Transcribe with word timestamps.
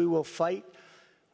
we 0.00 0.06
will 0.06 0.24
fight 0.24 0.64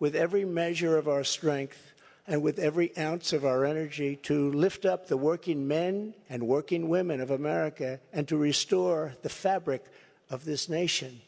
with 0.01 0.17
every 0.17 0.45
measure 0.45 0.99
of 0.99 1.07
our 1.07 1.23
strength 1.23 1.93
and 2.27 2.43
with 2.43 2.59
every 2.59 2.91
ounce 2.99 3.33
of 3.33 3.45
our 3.45 3.65
energy 3.65 4.17
to 4.17 4.51
lift 4.51 4.85
up 4.85 5.07
the 5.07 5.17
working 5.17 5.69
men 5.69 6.13
and 6.29 6.43
working 6.43 6.89
women 6.89 7.21
of 7.21 7.31
America 7.31 8.01
and 8.13 8.27
to 8.27 8.37
restore 8.37 9.15
the 9.23 9.29
fabric 9.29 9.85
of 10.31 10.45
this 10.45 10.69
nation. 10.69 11.21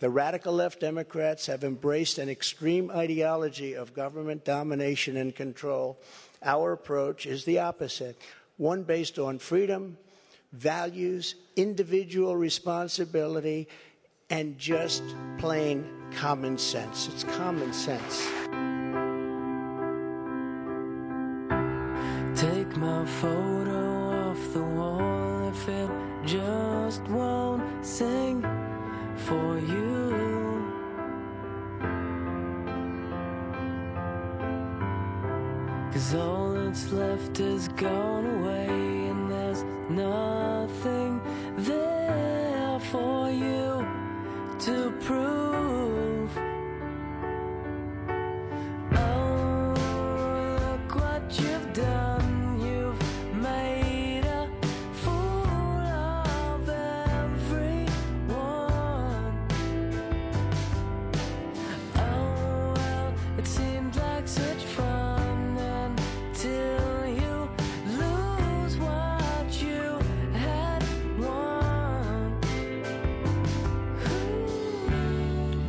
The 0.00 0.10
radical 0.10 0.52
left 0.52 0.80
Democrats 0.80 1.46
have 1.46 1.62
embraced 1.62 2.18
an 2.18 2.28
extreme 2.28 2.90
ideology 2.90 3.74
of 3.74 3.94
government 3.94 4.44
domination 4.44 5.16
and 5.16 5.32
control. 5.32 5.96
Our 6.42 6.72
approach 6.72 7.24
is 7.24 7.44
the 7.44 7.60
opposite 7.60 8.20
one 8.56 8.82
based 8.82 9.16
on 9.16 9.38
freedom, 9.38 9.96
values, 10.52 11.36
individual 11.54 12.34
responsibility, 12.34 13.68
and 14.30 14.56
just 14.56 15.02
plain 15.38 15.84
common 16.12 16.56
sense. 16.56 17.08
It's 17.08 17.24
common 17.24 17.72
sense. 17.72 18.26
Take 22.40 22.76
my 22.76 23.04
photo 23.04 24.30
off 24.30 24.52
the 24.52 24.62
wall 24.62 25.48
if 25.48 25.68
it 25.68 25.90
just 26.24 27.02
won't 27.08 27.84
sing 27.84 28.40
for 29.16 29.58
you. 29.58 29.98
Cause 35.92 36.14
all 36.14 36.52
that's 36.52 36.92
left 36.92 37.40
is 37.40 37.68
gone 37.68 38.26
away, 38.26 38.68
and 39.10 39.30
there's 39.30 39.64
nothing 39.90 41.20
there 41.58 42.78
for 42.90 43.30
you 43.30 43.59
to 44.70 44.92
prove. 45.00 45.49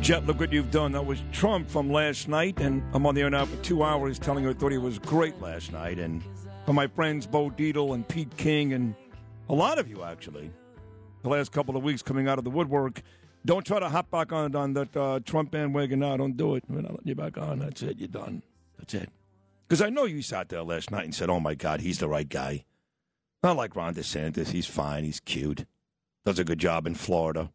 Jet, 0.02 0.26
look 0.26 0.40
what 0.40 0.52
you've 0.52 0.72
done. 0.72 0.90
That 0.90 1.06
was 1.06 1.22
Trump 1.30 1.70
from 1.70 1.88
last 1.92 2.26
night, 2.26 2.58
and 2.58 2.82
I'm 2.92 3.06
on 3.06 3.14
the 3.14 3.20
air 3.20 3.30
now 3.30 3.44
for 3.46 3.54
two 3.62 3.84
hours 3.84 4.18
telling 4.18 4.42
you 4.42 4.50
I 4.50 4.52
thought 4.52 4.72
he 4.72 4.78
was 4.78 4.98
great 4.98 5.40
last 5.40 5.70
night. 5.70 6.00
And 6.00 6.24
for 6.66 6.72
my 6.72 6.88
friends 6.88 7.24
Bo 7.24 7.50
Dietl 7.50 7.94
and 7.94 8.06
Pete 8.08 8.36
King, 8.36 8.72
and 8.72 8.96
a 9.48 9.54
lot 9.54 9.78
of 9.78 9.88
you 9.88 10.02
actually, 10.02 10.50
the 11.22 11.28
last 11.28 11.52
couple 11.52 11.76
of 11.76 11.84
weeks 11.84 12.02
coming 12.02 12.26
out 12.26 12.36
of 12.36 12.42
the 12.42 12.50
woodwork, 12.50 13.00
don't 13.46 13.64
try 13.64 13.78
to 13.78 13.88
hop 13.88 14.10
back 14.10 14.32
on 14.32 14.56
on 14.56 14.72
that 14.72 14.96
uh, 14.96 15.20
Trump 15.24 15.52
bandwagon 15.52 16.00
now. 16.00 16.16
Don't 16.16 16.36
do 16.36 16.56
it. 16.56 16.64
We're 16.68 16.80
not 16.80 16.90
letting 16.90 17.06
you 17.06 17.14
back 17.14 17.38
on. 17.38 17.60
That's 17.60 17.80
it. 17.82 17.98
You're 17.98 18.08
done. 18.08 18.42
That's 18.78 18.94
it. 18.94 19.08
Because 19.68 19.80
I 19.80 19.88
know 19.88 20.04
you 20.04 20.20
sat 20.20 20.48
there 20.48 20.64
last 20.64 20.90
night 20.90 21.04
and 21.04 21.14
said, 21.14 21.30
"Oh 21.30 21.38
my 21.38 21.54
God, 21.54 21.80
he's 21.80 22.00
the 22.00 22.08
right 22.08 22.28
guy." 22.28 22.64
Not 23.44 23.56
like 23.56 23.76
Ron 23.76 23.94
DeSantis. 23.94 24.48
He's 24.48 24.66
fine. 24.66 25.04
He's 25.04 25.20
cute. 25.20 25.64
Does 26.24 26.40
a 26.40 26.44
good 26.44 26.58
job 26.58 26.88
in 26.88 26.96
Florida. 26.96 27.52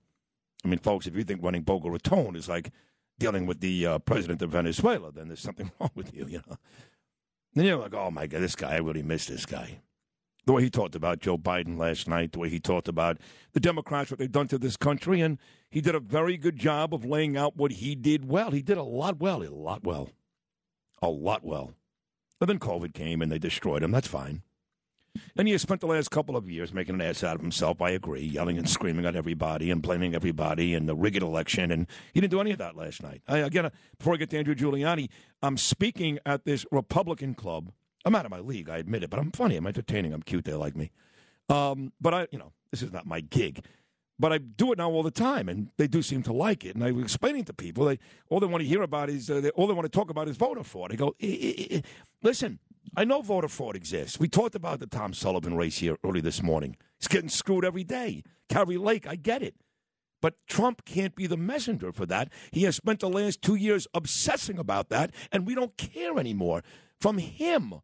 I 0.67 0.69
mean, 0.69 0.79
folks, 0.79 1.07
if 1.07 1.15
you 1.15 1.23
think 1.23 1.41
running 1.41 1.61
Boca 1.61 1.89
Raton 1.89 2.35
is 2.35 2.49
like 2.49 2.71
dealing 3.17 3.45
with 3.45 3.61
the 3.61 3.85
uh, 3.85 3.99
president 3.99 4.41
of 4.41 4.49
Venezuela, 4.49 5.13
then 5.13 5.29
there's 5.29 5.39
something 5.39 5.71
wrong 5.79 5.91
with 5.95 6.13
you, 6.13 6.27
you 6.27 6.41
know. 6.45 6.57
Then 7.53 7.65
you're 7.65 7.77
like, 7.77 7.93
oh 7.93 8.11
my 8.11 8.27
God, 8.27 8.41
this 8.41 8.55
guy, 8.55 8.73
I 8.73 8.79
really 8.79 9.01
miss 9.01 9.27
this 9.27 9.45
guy. 9.45 9.79
The 10.45 10.51
way 10.51 10.63
he 10.63 10.69
talked 10.69 10.95
about 10.95 11.19
Joe 11.19 11.37
Biden 11.37 11.77
last 11.77 12.09
night, 12.09 12.33
the 12.33 12.39
way 12.39 12.49
he 12.49 12.59
talked 12.59 12.89
about 12.89 13.17
the 13.53 13.61
Democrats, 13.61 14.11
what 14.11 14.19
they've 14.19 14.29
done 14.29 14.49
to 14.49 14.57
this 14.57 14.75
country, 14.75 15.21
and 15.21 15.37
he 15.69 15.79
did 15.79 15.95
a 15.95 16.01
very 16.01 16.35
good 16.35 16.57
job 16.57 16.93
of 16.93 17.05
laying 17.05 17.37
out 17.37 17.55
what 17.55 17.71
he 17.71 17.95
did 17.95 18.27
well. 18.27 18.51
He 18.51 18.61
did 18.61 18.77
a 18.77 18.83
lot 18.83 19.19
well, 19.19 19.41
a 19.43 19.47
lot 19.47 19.85
well, 19.85 20.09
a 21.01 21.07
lot 21.07 21.45
well. 21.45 21.75
But 22.41 22.47
then 22.47 22.59
COVID 22.59 22.93
came 22.93 23.21
and 23.21 23.31
they 23.31 23.39
destroyed 23.39 23.83
him. 23.83 23.91
That's 23.91 24.07
fine. 24.07 24.41
And 25.35 25.47
he 25.47 25.51
has 25.53 25.61
spent 25.61 25.81
the 25.81 25.87
last 25.87 26.11
couple 26.11 26.35
of 26.35 26.49
years 26.49 26.73
making 26.73 26.95
an 26.95 27.01
ass 27.01 27.23
out 27.23 27.35
of 27.35 27.41
himself. 27.41 27.81
I 27.81 27.91
agree, 27.91 28.21
yelling 28.21 28.57
and 28.57 28.69
screaming 28.69 29.05
at 29.05 29.15
everybody 29.15 29.71
and 29.71 29.81
blaming 29.81 30.15
everybody 30.15 30.73
and 30.73 30.87
the 30.87 30.95
rigged 30.95 31.21
election. 31.21 31.71
And 31.71 31.87
he 32.13 32.21
didn't 32.21 32.31
do 32.31 32.41
any 32.41 32.51
of 32.51 32.57
that 32.59 32.75
last 32.75 33.01
night. 33.03 33.21
I, 33.27 33.39
again, 33.39 33.65
uh, 33.65 33.69
before 33.97 34.13
I 34.13 34.17
get 34.17 34.29
to 34.31 34.37
Andrew 34.37 34.55
Giuliani, 34.55 35.09
I'm 35.41 35.57
speaking 35.57 36.19
at 36.25 36.45
this 36.45 36.65
Republican 36.71 37.33
club. 37.33 37.71
I'm 38.05 38.15
out 38.15 38.25
of 38.25 38.31
my 38.31 38.39
league, 38.39 38.69
I 38.69 38.77
admit 38.77 39.03
it, 39.03 39.09
but 39.09 39.19
I'm 39.19 39.31
funny. 39.31 39.57
I'm 39.57 39.67
entertaining. 39.67 40.13
I'm 40.13 40.21
cute. 40.21 40.45
They 40.45 40.53
like 40.53 40.75
me. 40.75 40.91
Um, 41.49 41.91
but 41.99 42.13
I, 42.13 42.27
you 42.31 42.39
know, 42.39 42.53
this 42.71 42.81
is 42.81 42.91
not 42.91 43.05
my 43.05 43.21
gig. 43.21 43.65
But 44.19 44.33
I 44.33 44.39
do 44.39 44.71
it 44.71 44.79
now 44.79 44.89
all 44.89 45.03
the 45.03 45.11
time, 45.11 45.47
and 45.47 45.69
they 45.77 45.87
do 45.87 46.01
seem 46.01 46.23
to 46.23 46.33
like 46.33 46.65
it. 46.65 46.75
And 46.75 46.83
I 46.83 46.91
was 46.91 47.03
explaining 47.03 47.43
to 47.45 47.53
people, 47.53 47.85
they 47.85 47.99
all 48.29 48.39
they 48.39 48.47
want 48.47 48.63
to 48.63 48.67
hear 48.67 48.81
about 48.81 49.09
is 49.09 49.29
uh, 49.29 49.41
they, 49.41 49.49
all 49.51 49.67
they 49.67 49.73
want 49.73 49.85
to 49.85 49.95
talk 49.95 50.09
about 50.09 50.27
is 50.27 50.37
voter 50.37 50.63
fraud. 50.63 50.91
I 50.91 50.95
go, 50.95 51.15
"Eh, 51.19 51.37
eh, 51.39 51.65
eh, 51.71 51.81
listen, 52.23 52.59
I 52.95 53.03
know 53.03 53.21
voter 53.21 53.47
fraud 53.47 53.75
exists. 53.75 54.19
We 54.19 54.27
talked 54.27 54.55
about 54.55 54.79
the 54.79 54.87
Tom 54.87 55.13
Sullivan 55.13 55.55
race 55.55 55.77
here 55.77 55.97
early 56.03 56.21
this 56.21 56.41
morning. 56.41 56.77
He's 56.99 57.07
getting 57.07 57.29
screwed 57.29 57.63
every 57.63 57.83
day. 57.83 58.23
Kari 58.49 58.77
Lake, 58.77 59.05
I 59.07 59.15
get 59.15 59.43
it. 59.43 59.55
But 60.19 60.35
Trump 60.47 60.83
can't 60.83 61.15
be 61.15 61.27
the 61.27 61.37
messenger 61.37 61.91
for 61.91 62.07
that. 62.07 62.29
He 62.51 62.63
has 62.63 62.75
spent 62.75 63.01
the 63.01 63.09
last 63.09 63.41
two 63.43 63.53
years 63.53 63.87
obsessing 63.93 64.57
about 64.57 64.89
that, 64.89 65.13
and 65.31 65.45
we 65.45 65.53
don't 65.53 65.77
care 65.77 66.17
anymore 66.17 66.63
from 66.99 67.19
him. 67.19 67.75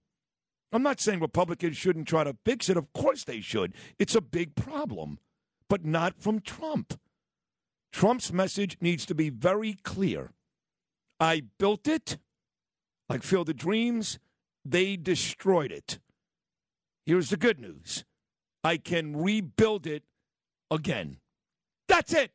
I'm 0.72 0.82
not 0.82 1.00
saying 1.00 1.20
Republicans 1.20 1.78
shouldn't 1.78 2.08
try 2.08 2.24
to 2.24 2.36
fix 2.44 2.68
it. 2.70 2.78
Of 2.78 2.92
course 2.94 3.24
they 3.24 3.42
should. 3.42 3.74
It's 4.00 4.16
a 4.16 4.22
big 4.22 4.56
problem, 4.56 5.20
but 5.74 5.84
not 5.84 6.14
from 6.22 6.40
Trump. 6.40 7.00
Trump's 7.92 8.32
message 8.32 8.78
needs 8.80 9.08
to 9.08 9.16
be 9.16 9.32
very 9.32 9.74
clear. 9.82 10.30
I 11.20 11.46
built 11.58 11.88
it, 11.88 12.20
like 13.10 13.24
Field 13.24 13.50
of 13.50 13.58
Dreams, 13.58 14.20
they 14.64 14.96
destroyed 14.96 15.72
it. 15.72 15.98
Here's 17.08 17.32
the 17.32 17.38
good 17.38 17.60
news 17.60 18.06
I 18.64 18.78
can 18.78 19.18
rebuild 19.18 19.88
it 19.88 20.04
again. 20.70 21.18
That's 21.88 22.14
it. 22.14 22.30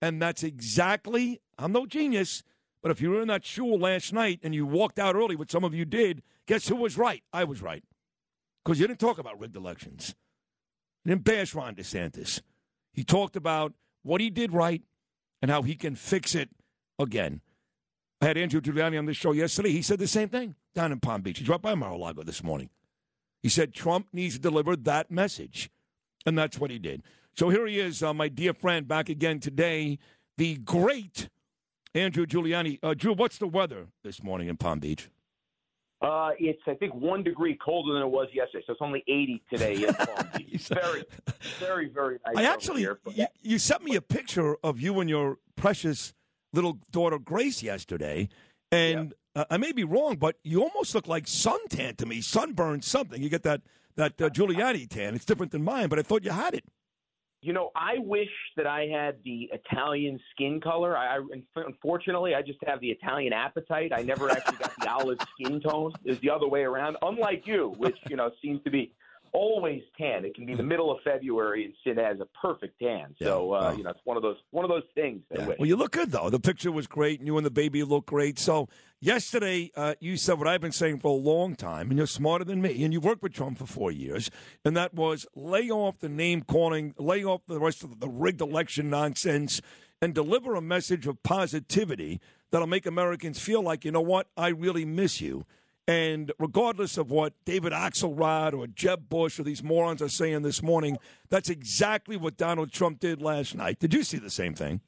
And 0.00 0.22
that's 0.22 0.44
exactly, 0.44 1.40
I'm 1.58 1.72
no 1.72 1.86
genius, 1.86 2.44
but 2.84 2.92
if 2.92 3.00
you 3.00 3.10
were 3.10 3.20
in 3.20 3.26
that 3.26 3.44
shul 3.44 3.80
last 3.80 4.12
night 4.12 4.38
and 4.44 4.54
you 4.54 4.64
walked 4.64 5.00
out 5.00 5.16
early, 5.16 5.34
what 5.34 5.50
some 5.50 5.64
of 5.64 5.74
you 5.74 5.84
did, 5.84 6.22
guess 6.46 6.68
who 6.68 6.76
was 6.76 6.96
right? 6.96 7.24
I 7.32 7.42
was 7.42 7.62
right. 7.62 7.82
Because 8.64 8.78
you 8.78 8.86
didn't 8.86 9.00
talk 9.00 9.18
about 9.18 9.40
rigged 9.40 9.56
elections. 9.56 10.14
Didn't 11.08 11.24
bash 11.24 11.54
Ron 11.54 11.74
DeSantis. 11.74 12.42
He 12.92 13.02
talked 13.02 13.34
about 13.34 13.72
what 14.02 14.20
he 14.20 14.28
did 14.28 14.52
right 14.52 14.82
and 15.40 15.50
how 15.50 15.62
he 15.62 15.74
can 15.74 15.94
fix 15.94 16.34
it 16.34 16.50
again. 16.98 17.40
I 18.20 18.26
had 18.26 18.36
Andrew 18.36 18.60
Giuliani 18.60 18.98
on 18.98 19.06
this 19.06 19.16
show 19.16 19.32
yesterday. 19.32 19.70
He 19.70 19.80
said 19.80 20.00
the 20.00 20.06
same 20.06 20.28
thing 20.28 20.54
down 20.74 20.92
in 20.92 21.00
Palm 21.00 21.22
Beach. 21.22 21.38
He 21.38 21.46
dropped 21.46 21.62
by 21.62 21.74
Mar-a-Lago 21.74 22.24
this 22.24 22.44
morning. 22.44 22.68
He 23.42 23.48
said 23.48 23.72
Trump 23.72 24.08
needs 24.12 24.34
to 24.34 24.40
deliver 24.40 24.76
that 24.76 25.10
message, 25.10 25.70
and 26.26 26.36
that's 26.36 26.58
what 26.58 26.70
he 26.70 26.78
did. 26.78 27.02
So 27.34 27.48
here 27.48 27.66
he 27.66 27.80
is, 27.80 28.02
uh, 28.02 28.12
my 28.12 28.28
dear 28.28 28.52
friend, 28.52 28.86
back 28.86 29.08
again 29.08 29.40
today, 29.40 29.98
the 30.36 30.56
great 30.56 31.30
Andrew 31.94 32.26
Giuliani. 32.26 32.80
Uh, 32.82 32.92
Drew, 32.92 33.14
what's 33.14 33.38
the 33.38 33.46
weather 33.46 33.86
this 34.04 34.22
morning 34.22 34.48
in 34.48 34.58
Palm 34.58 34.80
Beach? 34.80 35.08
Uh, 36.00 36.30
it's 36.38 36.62
I 36.66 36.74
think 36.74 36.94
one 36.94 37.24
degree 37.24 37.56
colder 37.56 37.94
than 37.94 38.02
it 38.02 38.10
was 38.10 38.28
yesterday, 38.32 38.62
so 38.66 38.72
it's 38.72 38.82
only 38.82 39.02
80 39.08 39.42
today 39.50 39.84
in 39.84 39.94
Palm 39.94 40.28
Beach. 40.36 40.68
very, 40.68 41.04
very, 41.58 41.88
very 41.88 42.18
nice. 42.24 42.36
I 42.36 42.44
actually, 42.44 42.82
here. 42.82 43.00
you, 43.14 43.26
you 43.42 43.58
sent 43.58 43.82
me 43.82 43.96
a 43.96 44.00
picture 44.00 44.56
of 44.62 44.80
you 44.80 45.00
and 45.00 45.10
your 45.10 45.38
precious 45.56 46.14
little 46.52 46.78
daughter 46.92 47.18
Grace 47.18 47.64
yesterday, 47.64 48.28
and 48.70 49.12
uh, 49.34 49.46
I 49.50 49.56
may 49.56 49.72
be 49.72 49.82
wrong, 49.82 50.16
but 50.16 50.36
you 50.44 50.62
almost 50.62 50.94
look 50.94 51.08
like 51.08 51.26
suntan 51.26 51.96
to 51.96 52.06
me, 52.06 52.20
sunburned 52.20 52.84
something. 52.84 53.20
You 53.20 53.28
get 53.28 53.42
that 53.42 53.62
that 53.96 54.22
uh, 54.22 54.28
Giuliani 54.28 54.88
tan. 54.88 55.16
It's 55.16 55.24
different 55.24 55.50
than 55.50 55.64
mine, 55.64 55.88
but 55.88 55.98
I 55.98 56.02
thought 56.02 56.24
you 56.24 56.30
had 56.30 56.54
it. 56.54 56.64
You 57.40 57.52
know, 57.52 57.70
I 57.76 57.98
wish 57.98 58.28
that 58.56 58.66
I 58.66 58.86
had 58.86 59.18
the 59.24 59.48
Italian 59.52 60.18
skin 60.32 60.60
color. 60.60 60.96
I, 60.96 61.18
I 61.18 61.20
unfortunately, 61.54 62.34
I 62.34 62.42
just 62.42 62.58
have 62.66 62.80
the 62.80 62.90
Italian 62.90 63.32
appetite. 63.32 63.92
I 63.94 64.02
never 64.02 64.28
actually 64.30 64.56
got 64.56 64.72
the 64.80 64.90
olive 64.90 65.18
skin 65.34 65.60
tone. 65.60 65.92
Is 66.04 66.18
the 66.18 66.30
other 66.30 66.48
way 66.48 66.62
around. 66.62 66.96
Unlike 67.02 67.46
you, 67.46 67.74
which 67.78 67.96
you 68.08 68.16
know 68.16 68.30
seems 68.42 68.62
to 68.64 68.70
be 68.70 68.92
always 69.32 69.82
tan. 69.96 70.24
It 70.24 70.34
can 70.34 70.46
be 70.46 70.54
the 70.54 70.62
middle 70.62 70.90
of 70.90 70.98
February 71.04 71.64
and 71.64 71.74
sit 71.84 71.98
as 71.98 72.20
a 72.20 72.26
perfect 72.40 72.78
tan. 72.80 73.14
So 73.22 73.52
uh, 73.52 73.74
you 73.76 73.82
know, 73.82 73.90
it's 73.90 74.00
one 74.04 74.16
of 74.16 74.22
those 74.22 74.36
one 74.50 74.64
of 74.64 74.70
those 74.70 74.84
things. 74.94 75.22
Wish. 75.30 75.58
Well, 75.58 75.66
you 75.66 75.76
look 75.76 75.92
good 75.92 76.10
though. 76.10 76.30
The 76.30 76.40
picture 76.40 76.72
was 76.72 76.86
great, 76.86 77.20
and 77.20 77.26
you 77.26 77.36
and 77.36 77.46
the 77.46 77.50
baby 77.50 77.82
look 77.82 78.06
great. 78.06 78.38
So 78.38 78.68
yesterday, 79.00 79.70
uh, 79.76 79.94
you 80.00 80.16
said 80.16 80.38
what 80.38 80.48
I've 80.48 80.60
been 80.60 80.72
saying 80.72 81.00
for 81.00 81.08
a 81.08 81.20
long 81.20 81.54
time, 81.54 81.88
and 81.90 81.98
you're 81.98 82.06
smarter 82.06 82.44
than 82.44 82.60
me, 82.60 82.82
and 82.84 82.92
you've 82.92 83.04
worked 83.04 83.22
with 83.22 83.32
Trump 83.32 83.58
for 83.58 83.66
four 83.66 83.90
years, 83.90 84.30
and 84.64 84.76
that 84.76 84.94
was 84.94 85.26
lay 85.34 85.70
off 85.70 85.98
the 86.00 86.08
name 86.08 86.42
calling, 86.42 86.94
lay 86.98 87.24
off 87.24 87.42
the 87.48 87.60
rest 87.60 87.82
of 87.84 88.00
the 88.00 88.08
rigged 88.08 88.40
election 88.40 88.90
nonsense. 88.90 89.60
and 90.00 90.14
deliver 90.14 90.54
a 90.54 90.60
message 90.60 91.08
of 91.08 91.20
positivity 91.24 92.20
that'll 92.50 92.68
make 92.68 92.86
Americans 92.86 93.38
feel 93.40 93.62
like, 93.62 93.84
you 93.84 93.90
know 93.90 94.00
what, 94.00 94.28
I 94.36 94.48
really 94.48 94.84
miss 94.84 95.20
you. 95.20 95.44
And 95.88 96.32
regardless 96.38 96.98
of 96.98 97.10
what 97.10 97.32
David 97.46 97.72
Axelrod 97.72 98.52
or 98.52 98.66
Jeb 98.66 99.08
Bush 99.08 99.40
or 99.40 99.42
these 99.42 99.62
morons 99.62 100.02
are 100.02 100.10
saying 100.10 100.42
this 100.42 100.62
morning, 100.62 100.98
that's 101.30 101.48
exactly 101.48 102.14
what 102.18 102.36
Donald 102.36 102.70
Trump 102.70 103.00
did 103.00 103.22
last 103.22 103.54
night. 103.54 103.78
Did 103.78 103.94
you 103.94 104.02
see 104.02 104.18
the 104.18 104.28
same 104.28 104.52
thing? 104.52 104.82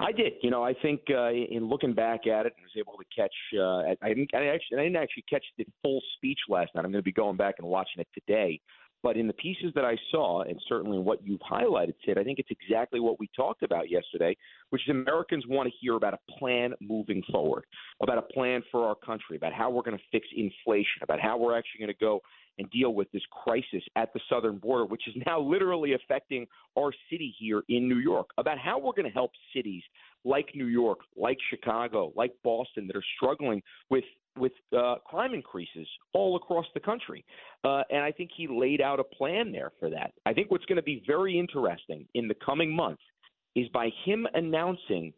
I 0.00 0.10
did. 0.10 0.32
You 0.42 0.50
know, 0.50 0.64
I 0.64 0.74
think 0.74 1.02
uh, 1.10 1.30
in 1.30 1.68
looking 1.68 1.92
back 1.92 2.26
at 2.26 2.44
it, 2.44 2.54
I 2.58 2.62
was 2.62 2.72
able 2.76 2.94
to 2.98 3.04
catch. 3.14 3.34
Uh, 3.56 3.94
I 4.04 4.08
didn't. 4.08 4.30
I 4.34 4.46
actually, 4.46 4.78
I 4.78 4.82
didn't 4.82 4.96
actually 4.96 5.26
catch 5.30 5.44
the 5.56 5.66
full 5.80 6.00
speech 6.16 6.38
last 6.48 6.74
night. 6.74 6.84
I'm 6.84 6.90
going 6.90 7.02
to 7.02 7.02
be 7.02 7.12
going 7.12 7.36
back 7.36 7.56
and 7.58 7.68
watching 7.68 8.00
it 8.00 8.08
today. 8.12 8.60
But 9.02 9.16
in 9.16 9.26
the 9.26 9.32
pieces 9.32 9.72
that 9.74 9.84
I 9.84 9.96
saw, 10.10 10.42
and 10.42 10.60
certainly 10.68 10.98
what 10.98 11.24
you've 11.26 11.40
highlighted, 11.40 11.94
Sid, 12.04 12.18
I 12.18 12.24
think 12.24 12.38
it's 12.38 12.50
exactly 12.50 13.00
what 13.00 13.18
we 13.18 13.30
talked 13.34 13.62
about 13.62 13.90
yesterday, 13.90 14.36
which 14.70 14.82
is 14.82 14.90
Americans 14.90 15.44
want 15.48 15.68
to 15.68 15.74
hear 15.80 15.94
about 15.94 16.14
a 16.14 16.38
plan 16.38 16.74
moving 16.80 17.22
forward, 17.32 17.64
about 18.02 18.18
a 18.18 18.22
plan 18.22 18.62
for 18.70 18.86
our 18.86 18.94
country, 18.94 19.36
about 19.36 19.54
how 19.54 19.70
we're 19.70 19.82
going 19.82 19.96
to 19.96 20.04
fix 20.12 20.26
inflation, 20.36 21.02
about 21.02 21.20
how 21.20 21.38
we're 21.38 21.56
actually 21.56 21.78
going 21.78 21.94
to 21.94 22.04
go 22.04 22.20
and 22.58 22.70
deal 22.70 22.92
with 22.92 23.10
this 23.12 23.22
crisis 23.42 23.82
at 23.96 24.12
the 24.12 24.20
southern 24.28 24.58
border, 24.58 24.84
which 24.84 25.08
is 25.08 25.14
now 25.26 25.40
literally 25.40 25.94
affecting 25.94 26.46
our 26.78 26.92
city 27.10 27.34
here 27.38 27.62
in 27.70 27.88
New 27.88 27.98
York, 27.98 28.28
about 28.36 28.58
how 28.58 28.78
we're 28.78 28.92
going 28.92 29.06
to 29.06 29.10
help 29.10 29.30
cities 29.54 29.82
like 30.24 30.50
New 30.54 30.66
York, 30.66 30.98
like 31.16 31.38
Chicago, 31.48 32.12
like 32.14 32.32
Boston 32.44 32.86
that 32.86 32.96
are 32.96 33.04
struggling 33.16 33.62
with 33.88 34.04
with 34.38 34.52
uh, 34.76 34.96
crime 35.06 35.34
increases 35.34 35.86
all 36.12 36.36
across 36.36 36.66
the 36.74 36.80
country. 36.80 37.24
Uh, 37.64 37.82
and 37.90 38.00
I 38.02 38.12
think 38.12 38.30
he 38.36 38.46
laid 38.48 38.80
out 38.80 39.00
a 39.00 39.04
plan 39.04 39.52
there 39.52 39.72
for 39.78 39.90
that. 39.90 40.12
I 40.24 40.32
think 40.32 40.50
what's 40.50 40.64
going 40.66 40.76
to 40.76 40.82
be 40.82 41.02
very 41.06 41.38
interesting 41.38 42.06
in 42.14 42.28
the 42.28 42.34
coming 42.34 42.74
months 42.74 43.02
is 43.54 43.68
by 43.68 43.90
him 44.04 44.26
announcing 44.34 45.12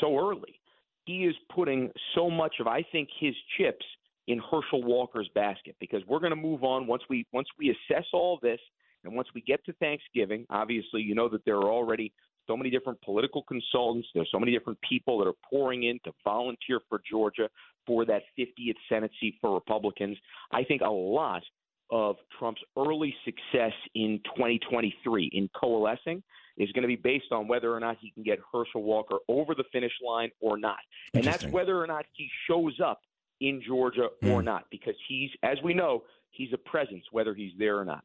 so 0.00 0.18
early, 0.18 0.60
he 1.04 1.24
is 1.24 1.34
putting 1.54 1.90
so 2.14 2.30
much 2.30 2.54
of, 2.60 2.66
I 2.66 2.84
think, 2.90 3.08
his 3.20 3.34
chips 3.58 3.84
in 4.26 4.38
Herschel 4.38 4.82
Walker's 4.82 5.28
basket 5.34 5.76
because 5.80 6.02
we're 6.08 6.18
going 6.18 6.30
to 6.30 6.36
move 6.36 6.64
on 6.64 6.86
once 6.86 7.02
we 7.10 7.26
once 7.32 7.48
we 7.58 7.70
assess 7.70 8.04
all 8.14 8.38
this 8.42 8.60
and 9.04 9.14
once 9.14 9.28
we 9.34 9.42
get 9.42 9.64
to 9.66 9.72
Thanksgiving. 9.74 10.46
Obviously, 10.48 11.02
you 11.02 11.14
know 11.14 11.28
that 11.28 11.44
there 11.44 11.56
are 11.56 11.70
already 11.70 12.12
so 12.46 12.56
many 12.56 12.70
different 12.70 13.00
political 13.02 13.42
consultants. 13.42 14.08
There's 14.14 14.28
so 14.30 14.38
many 14.38 14.52
different 14.52 14.78
people 14.88 15.18
that 15.18 15.26
are 15.26 15.34
pouring 15.48 15.84
in 15.84 15.98
to 16.04 16.12
volunteer 16.24 16.80
for 16.88 17.00
Georgia 17.08 17.48
for 17.86 18.04
that 18.06 18.22
50th 18.38 18.74
Senate 18.88 19.10
seat 19.20 19.36
for 19.40 19.54
Republicans. 19.54 20.16
I 20.52 20.64
think 20.64 20.82
a 20.82 20.90
lot 20.90 21.42
of 21.90 22.16
Trump's 22.38 22.62
early 22.76 23.14
success 23.24 23.72
in 23.94 24.20
2023 24.24 25.30
in 25.32 25.48
coalescing 25.58 26.22
is 26.56 26.70
going 26.72 26.82
to 26.82 26.88
be 26.88 26.96
based 26.96 27.32
on 27.32 27.48
whether 27.48 27.74
or 27.74 27.80
not 27.80 27.96
he 28.00 28.10
can 28.10 28.22
get 28.22 28.38
Herschel 28.52 28.82
Walker 28.82 29.16
over 29.28 29.54
the 29.54 29.64
finish 29.72 29.92
line 30.04 30.30
or 30.40 30.56
not. 30.56 30.78
And 31.12 31.24
that's 31.24 31.44
whether 31.46 31.82
or 31.82 31.86
not 31.86 32.06
he 32.12 32.28
shows 32.48 32.78
up 32.84 33.00
in 33.40 33.60
Georgia 33.66 34.08
or 34.22 34.40
mm. 34.40 34.44
not, 34.44 34.64
because 34.70 34.94
he's, 35.08 35.30
as 35.42 35.58
we 35.62 35.74
know, 35.74 36.04
he's 36.30 36.52
a 36.52 36.58
presence 36.58 37.04
whether 37.10 37.34
he's 37.34 37.52
there 37.58 37.78
or 37.78 37.84
not. 37.84 38.04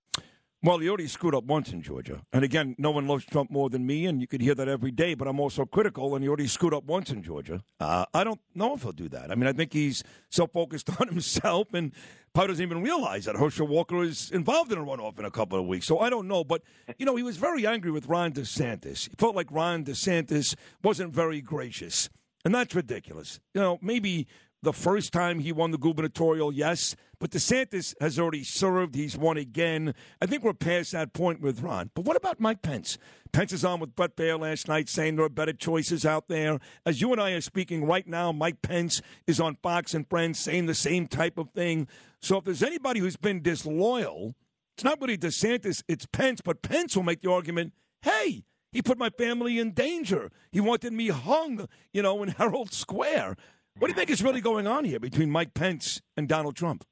Well, 0.61 0.79
he 0.79 0.89
already 0.89 1.07
screwed 1.07 1.33
up 1.33 1.45
once 1.45 1.71
in 1.71 1.81
Georgia. 1.81 2.21
And 2.33 2.44
again, 2.44 2.75
no 2.77 2.91
one 2.91 3.07
loves 3.07 3.23
Trump 3.23 3.50
more 3.50 3.69
than 3.69 3.85
me, 3.85 4.06
and 4.06 4.19
you 4.19 4.27
could 4.27 4.41
hear 4.41 4.53
that 4.56 4.67
every 4.67 4.91
day, 4.91 5.13
but 5.13 5.25
I'm 5.25 5.39
also 5.39 5.65
critical, 5.65 6.15
and 6.15 6.23
he 6.23 6.27
already 6.27 6.47
screwed 6.47 6.73
up 6.73 6.83
once 6.83 7.11
in 7.11 7.23
Georgia. 7.23 7.61
Uh, 7.79 8.03
I 8.13 8.25
don't 8.25 8.41
know 8.53 8.73
if 8.73 8.81
he'll 8.81 8.91
do 8.91 9.07
that. 9.07 9.31
I 9.31 9.35
mean, 9.35 9.47
I 9.47 9.53
think 9.53 9.71
he's 9.71 10.03
so 10.29 10.47
focused 10.47 10.89
on 11.00 11.07
himself 11.07 11.73
and 11.73 11.94
probably 12.33 12.50
doesn't 12.50 12.63
even 12.63 12.83
realize 12.83 13.23
that 13.23 13.38
Herschel 13.38 13.67
Walker 13.67 14.03
is 14.03 14.31
involved 14.31 14.73
in 14.73 14.77
a 14.77 14.83
runoff 14.83 15.17
in 15.17 15.23
a 15.23 15.31
couple 15.31 15.57
of 15.57 15.65
weeks. 15.65 15.88
So 15.88 16.00
I 16.00 16.09
don't 16.09 16.27
know. 16.27 16.44
But, 16.44 16.62
you 16.97 17.05
know, 17.05 17.15
he 17.15 17.23
was 17.23 17.38
very 17.38 17.65
angry 17.65 17.91
with 17.91 18.07
Ron 18.07 18.33
DeSantis. 18.33 19.07
He 19.07 19.15
felt 19.17 19.38
like 19.38 19.47
Ron 19.51 19.85
DeSantis 19.85 20.55
wasn't 20.83 21.13
very 21.13 21.39
gracious. 21.39 22.09
And 22.44 22.53
that's 22.53 22.75
ridiculous. 22.75 23.39
You 23.53 23.62
know, 23.62 23.79
maybe 23.81 24.27
the 24.61 24.73
first 24.73 25.13
time 25.13 25.39
he 25.39 25.51
won 25.51 25.71
the 25.71 25.77
gubernatorial, 25.77 26.51
yes. 26.51 26.95
But 27.19 27.31
DeSantis 27.31 27.94
has 28.01 28.19
already 28.19 28.44
served. 28.44 28.95
He's 28.95 29.17
won 29.17 29.38
again. 29.38 29.94
I 30.21 30.25
think 30.25 30.44
we're 30.44 30.53
past 30.53 30.91
that 30.91 31.13
point 31.13 31.41
with 31.41 31.61
Ron. 31.61 31.91
But 31.94 32.06
what 32.06 32.17
about 32.17 32.39
Mike 32.39 32.61
Pence? 32.61 32.97
Pence 33.31 33.53
is 33.53 33.63
on 33.63 33.79
with 33.79 33.95
Bret 33.95 34.15
Baier 34.15 34.39
last 34.39 34.67
night 34.67 34.89
saying 34.89 35.15
there 35.15 35.25
are 35.25 35.29
better 35.29 35.53
choices 35.53 36.06
out 36.06 36.27
there. 36.27 36.59
As 36.85 37.01
you 37.01 37.11
and 37.11 37.21
I 37.21 37.31
are 37.31 37.41
speaking 37.41 37.85
right 37.85 38.07
now, 38.07 38.31
Mike 38.31 38.61
Pence 38.61 39.01
is 39.27 39.39
on 39.39 39.56
Fox 39.56 39.94
and 39.94 40.09
Friends 40.09 40.39
saying 40.39 40.65
the 40.65 40.75
same 40.75 41.07
type 41.07 41.38
of 41.38 41.51
thing. 41.51 41.88
So 42.21 42.38
if 42.38 42.45
there's 42.45 42.63
anybody 42.63 43.00
who's 43.00 43.17
been 43.17 43.41
disloyal, 43.41 44.35
it's 44.75 44.83
not 44.83 45.00
really 45.01 45.17
DeSantis, 45.17 45.83
it's 45.88 46.05
Pence. 46.05 46.41
But 46.41 46.62
Pence 46.62 46.95
will 46.95 47.03
make 47.03 47.21
the 47.21 47.31
argument 47.31 47.73
hey, 48.01 48.45
he 48.71 48.81
put 48.81 48.97
my 48.97 49.09
family 49.09 49.59
in 49.59 49.71
danger. 49.71 50.31
He 50.51 50.59
wanted 50.59 50.94
me 50.94 51.09
hung, 51.09 51.67
you 51.91 52.01
know, 52.01 52.21
in 52.23 52.29
Herald 52.38 52.71
Square. 52.73 53.35
What 53.79 53.87
do 53.87 53.93
you 53.93 53.95
think 53.95 54.09
is 54.09 54.21
really 54.21 54.41
going 54.41 54.67
on 54.67 54.83
here 54.83 54.99
between 54.99 55.31
Mike 55.31 55.53
Pence 55.53 56.01
and 56.17 56.27
Donald 56.27 56.57
Trump? 56.57 56.83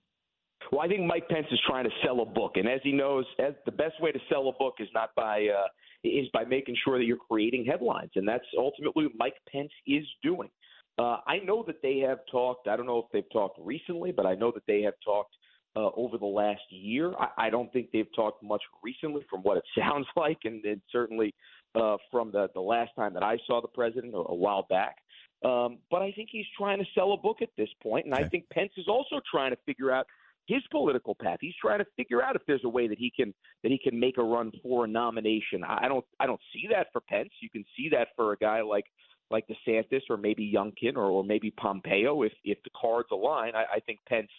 Well, 0.71 0.79
I 0.79 0.87
think 0.87 1.01
Mike 1.05 1.27
Pence 1.27 1.47
is 1.51 1.59
trying 1.67 1.83
to 1.83 1.89
sell 2.03 2.21
a 2.21 2.25
book, 2.25 2.53
and 2.55 2.67
as 2.67 2.79
he 2.81 2.93
knows, 2.93 3.25
as 3.39 3.53
the 3.65 3.73
best 3.73 4.01
way 4.01 4.13
to 4.13 4.19
sell 4.31 4.47
a 4.47 4.53
book 4.53 4.75
is 4.79 4.87
not 4.93 5.09
by 5.15 5.47
uh, 5.47 5.67
is 6.05 6.27
by 6.33 6.45
making 6.45 6.77
sure 6.85 6.97
that 6.97 7.03
you're 7.03 7.17
creating 7.17 7.65
headlines, 7.65 8.11
and 8.15 8.25
that's 8.25 8.45
ultimately 8.57 9.05
what 9.05 9.13
Mike 9.17 9.35
Pence 9.51 9.71
is 9.85 10.05
doing. 10.23 10.49
Uh, 10.97 11.17
I 11.27 11.39
know 11.43 11.61
that 11.67 11.81
they 11.81 11.97
have 11.99 12.19
talked. 12.31 12.69
I 12.69 12.77
don't 12.77 12.85
know 12.85 12.99
if 12.99 13.05
they've 13.11 13.31
talked 13.33 13.59
recently, 13.61 14.13
but 14.13 14.25
I 14.25 14.35
know 14.35 14.51
that 14.53 14.63
they 14.65 14.81
have 14.83 14.95
talked 15.03 15.35
uh, 15.75 15.89
over 15.95 16.17
the 16.17 16.25
last 16.25 16.61
year. 16.69 17.13
I, 17.19 17.47
I 17.47 17.49
don't 17.49 17.71
think 17.73 17.91
they've 17.91 18.13
talked 18.15 18.41
much 18.43 18.61
recently, 18.81 19.25
from 19.29 19.41
what 19.41 19.57
it 19.57 19.63
sounds 19.77 20.07
like, 20.15 20.39
and, 20.45 20.63
and 20.63 20.81
certainly 20.91 21.35
uh, 21.75 21.97
from 22.11 22.31
the 22.31 22.47
the 22.53 22.61
last 22.61 22.91
time 22.95 23.13
that 23.13 23.23
I 23.23 23.37
saw 23.45 23.61
the 23.61 23.67
president 23.67 24.13
a, 24.13 24.19
a 24.19 24.35
while 24.35 24.65
back. 24.69 24.95
Um, 25.45 25.79
but 25.91 26.01
I 26.01 26.11
think 26.11 26.29
he's 26.31 26.45
trying 26.57 26.79
to 26.79 26.85
sell 26.95 27.13
a 27.13 27.17
book 27.17 27.37
at 27.41 27.49
this 27.57 27.69
point, 27.81 28.05
and 28.05 28.13
okay. 28.13 28.23
I 28.23 28.29
think 28.29 28.49
Pence 28.49 28.71
is 28.77 28.87
also 28.87 29.21
trying 29.31 29.51
to 29.51 29.57
figure 29.65 29.91
out 29.91 30.07
his 30.47 30.61
political 30.71 31.13
path. 31.13 31.37
He's 31.41 31.53
trying 31.61 31.79
to 31.79 31.85
figure 31.95 32.23
out 32.23 32.35
if 32.35 32.41
there's 32.47 32.63
a 32.63 32.69
way 32.69 32.87
that 32.87 32.97
he 32.97 33.11
can 33.15 33.33
that 33.63 33.71
he 33.71 33.77
can 33.77 33.99
make 33.99 34.17
a 34.17 34.23
run 34.23 34.51
for 34.63 34.85
a 34.85 34.87
nomination. 34.87 35.63
I 35.63 35.87
don't 35.87 36.05
I 36.19 36.25
don't 36.25 36.39
see 36.53 36.67
that 36.71 36.87
for 36.91 37.01
Pence. 37.01 37.29
You 37.41 37.49
can 37.49 37.65
see 37.77 37.89
that 37.91 38.09
for 38.15 38.33
a 38.33 38.37
guy 38.37 38.61
like 38.61 38.85
like 39.29 39.45
DeSantis 39.47 40.01
or 40.09 40.17
maybe 40.17 40.51
Youngkin 40.55 40.95
or, 40.95 41.03
or 41.03 41.23
maybe 41.23 41.51
Pompeo 41.51 42.23
if 42.23 42.33
if 42.43 42.57
the 42.63 42.71
cards 42.79 43.09
align. 43.11 43.55
I, 43.55 43.75
I 43.75 43.79
think 43.81 43.99
Pence 44.07 44.29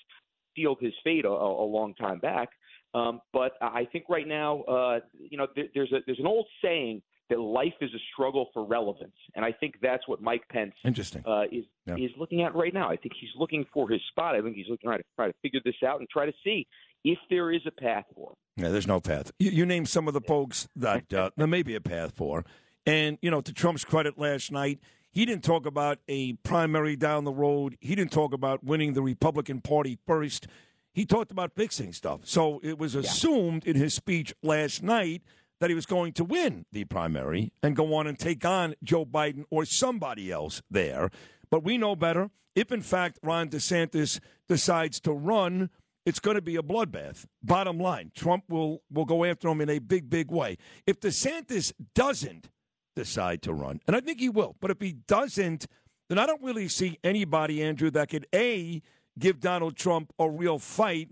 sealed 0.57 0.79
his 0.81 0.95
fate 1.05 1.25
a, 1.25 1.29
a 1.29 1.69
long 1.69 1.95
time 1.95 2.19
back. 2.19 2.49
Um, 2.95 3.21
but 3.35 3.53
I 3.61 3.87
think 3.93 4.07
right 4.09 4.27
now, 4.27 4.63
uh, 4.63 5.01
you 5.19 5.37
know, 5.37 5.47
there, 5.55 5.67
there's 5.75 5.93
a 5.93 5.99
there's 6.07 6.19
an 6.19 6.27
old 6.27 6.47
saying 6.65 7.03
that 7.31 7.39
life 7.39 7.75
is 7.81 7.91
a 7.95 7.99
struggle 8.13 8.49
for 8.55 8.65
relevance, 8.65 9.17
and 9.35 9.45
I 9.45 9.53
think 9.53 9.75
that's 9.83 10.07
what 10.09 10.21
Mike 10.23 10.43
Pence 10.51 10.75
Interesting. 10.85 11.23
Uh, 11.27 11.45
is 11.51 11.65
yeah. 11.87 11.97
is 11.97 12.11
looking 12.19 12.43
at 12.43 12.55
right 12.55 12.73
now. 12.73 12.89
I 12.89 12.97
think 12.97 13.15
he's 13.21 13.31
looking 13.37 13.67
for 13.73 13.89
his 13.89 14.01
spot. 14.11 14.35
I 14.35 14.41
think 14.41 14.57
he's 14.57 14.69
looking 14.69 14.91
to 14.91 15.03
try 15.15 15.29
to 15.29 15.35
figure 15.43 15.61
this 15.65 15.77
out 15.87 16.01
and 16.01 16.09
try 16.09 16.27
to 16.27 16.33
see 16.45 16.67
if 17.05 17.19
there 17.31 17.53
is 17.53 17.63
a 17.67 17.71
path 17.71 18.05
for 18.15 18.31
him. 18.31 18.65
Yeah, 18.65 18.71
there's 18.71 18.87
no 18.87 19.01
path. 19.01 19.31
You, 19.39 19.51
you 19.51 19.67
name 19.67 19.87
some 19.87 20.09
of 20.09 20.15
the 20.15 20.21
folks 20.21 20.69
that 20.77 21.13
uh, 21.13 21.31
there 21.37 21.47
may 21.47 21.63
be 21.63 21.75
a 21.75 21.81
path 21.81 22.13
for, 22.17 22.45
and 22.87 23.19
you 23.23 23.31
know, 23.31 23.41
to 23.41 23.53
Trump's 23.53 23.85
credit, 23.85 24.19
last 24.19 24.51
night 24.51 24.81
he 25.11 25.25
didn't 25.25 25.45
talk 25.45 25.67
about 25.67 25.99
a 26.09 26.35
primary 26.35 26.97
down 26.97 27.25
the 27.25 27.33
road. 27.33 27.77
He 27.81 27.95
didn't 27.95 28.13
talk 28.13 28.33
about 28.33 28.63
winning 28.63 28.93
the 28.93 29.03
Republican 29.03 29.61
Party 29.61 29.99
first. 30.07 30.47
He 30.93 31.07
talked 31.07 31.31
about 31.31 31.53
fixing 31.55 31.93
stuff. 31.93 32.21
So 32.25 32.61
it 32.63 32.79
was 32.79 32.95
assumed 32.95 33.65
yeah. 33.65 33.73
in 33.73 33.77
his 33.77 33.95
speech 33.95 34.35
last 34.43 34.83
night 34.83 35.23
that 35.61 35.71
he 35.71 35.75
was 35.75 35.87
going 35.87 36.13
to 36.15 36.25
win 36.25 36.65
the 36.73 36.85
primary 36.85 37.53
and 37.63 37.77
go 37.77 37.95
on 37.95 38.07
and 38.07 38.19
take 38.19 38.45
on 38.45 38.75
Joe 38.83 39.05
Biden 39.05 39.45
or 39.51 39.65
somebody 39.65 40.31
else 40.31 40.63
there. 40.71 41.11
But 41.51 41.65
we 41.65 41.79
know 41.79 41.97
better. 41.97 42.31
If, 42.55 42.73
in 42.73 42.83
fact, 42.83 43.19
Ron 43.23 43.49
DeSantis 43.49 44.21
decides 44.49 45.01
to 45.01 45.13
run, 45.13 45.71
it's 46.05 46.21
going 46.21 46.37
to 46.37 46.43
be 46.43 46.57
a 46.57 46.63
bloodbath. 46.63 47.27
Bottom 47.43 47.79
line, 47.79 48.13
Trump 48.15 48.45
will, 48.49 48.83
will 48.91 49.05
go 49.05 49.25
after 49.25 49.49
him 49.49 49.61
in 49.61 49.71
a 49.71 49.79
big, 49.79 50.09
big 50.09 50.31
way. 50.31 50.59
If 50.87 51.01
DeSantis 51.01 51.73
doesn't 51.95 52.49
decide 52.97 53.43
to 53.43 53.53
run, 53.53 53.81
and 53.87 53.95
I 53.95 54.01
think 54.01 54.21
he 54.21 54.29
will, 54.29 54.57
but 54.61 54.71
if 54.71 54.81
he 54.81 54.93
doesn't, 54.93 55.67
then 56.09 56.19
I 56.19 56.27
don't 56.27 56.43
really 56.43 56.69
see 56.69 56.99
anybody, 57.05 57.63
Andrew, 57.63 57.91
that 57.91 58.09
could 58.09 58.27
A, 58.35 58.83
give 59.19 59.41
Donald 59.41 59.77
Trump 59.77 60.13
a 60.19 60.29
real 60.29 60.59
fight, 60.59 61.11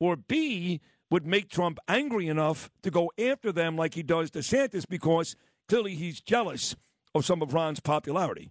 or 0.00 0.16
B, 0.16 0.80
would 1.12 1.26
make 1.26 1.50
Trump 1.50 1.78
angry 1.86 2.26
enough 2.26 2.70
to 2.82 2.90
go 2.90 3.12
after 3.18 3.52
them 3.52 3.76
like 3.76 3.92
he 3.92 4.02
does 4.02 4.30
DeSantis 4.30 4.88
because 4.88 5.36
clearly 5.68 5.94
he's 5.94 6.22
jealous 6.22 6.74
of 7.14 7.26
some 7.26 7.42
of 7.42 7.52
Ron's 7.52 7.80
popularity. 7.80 8.50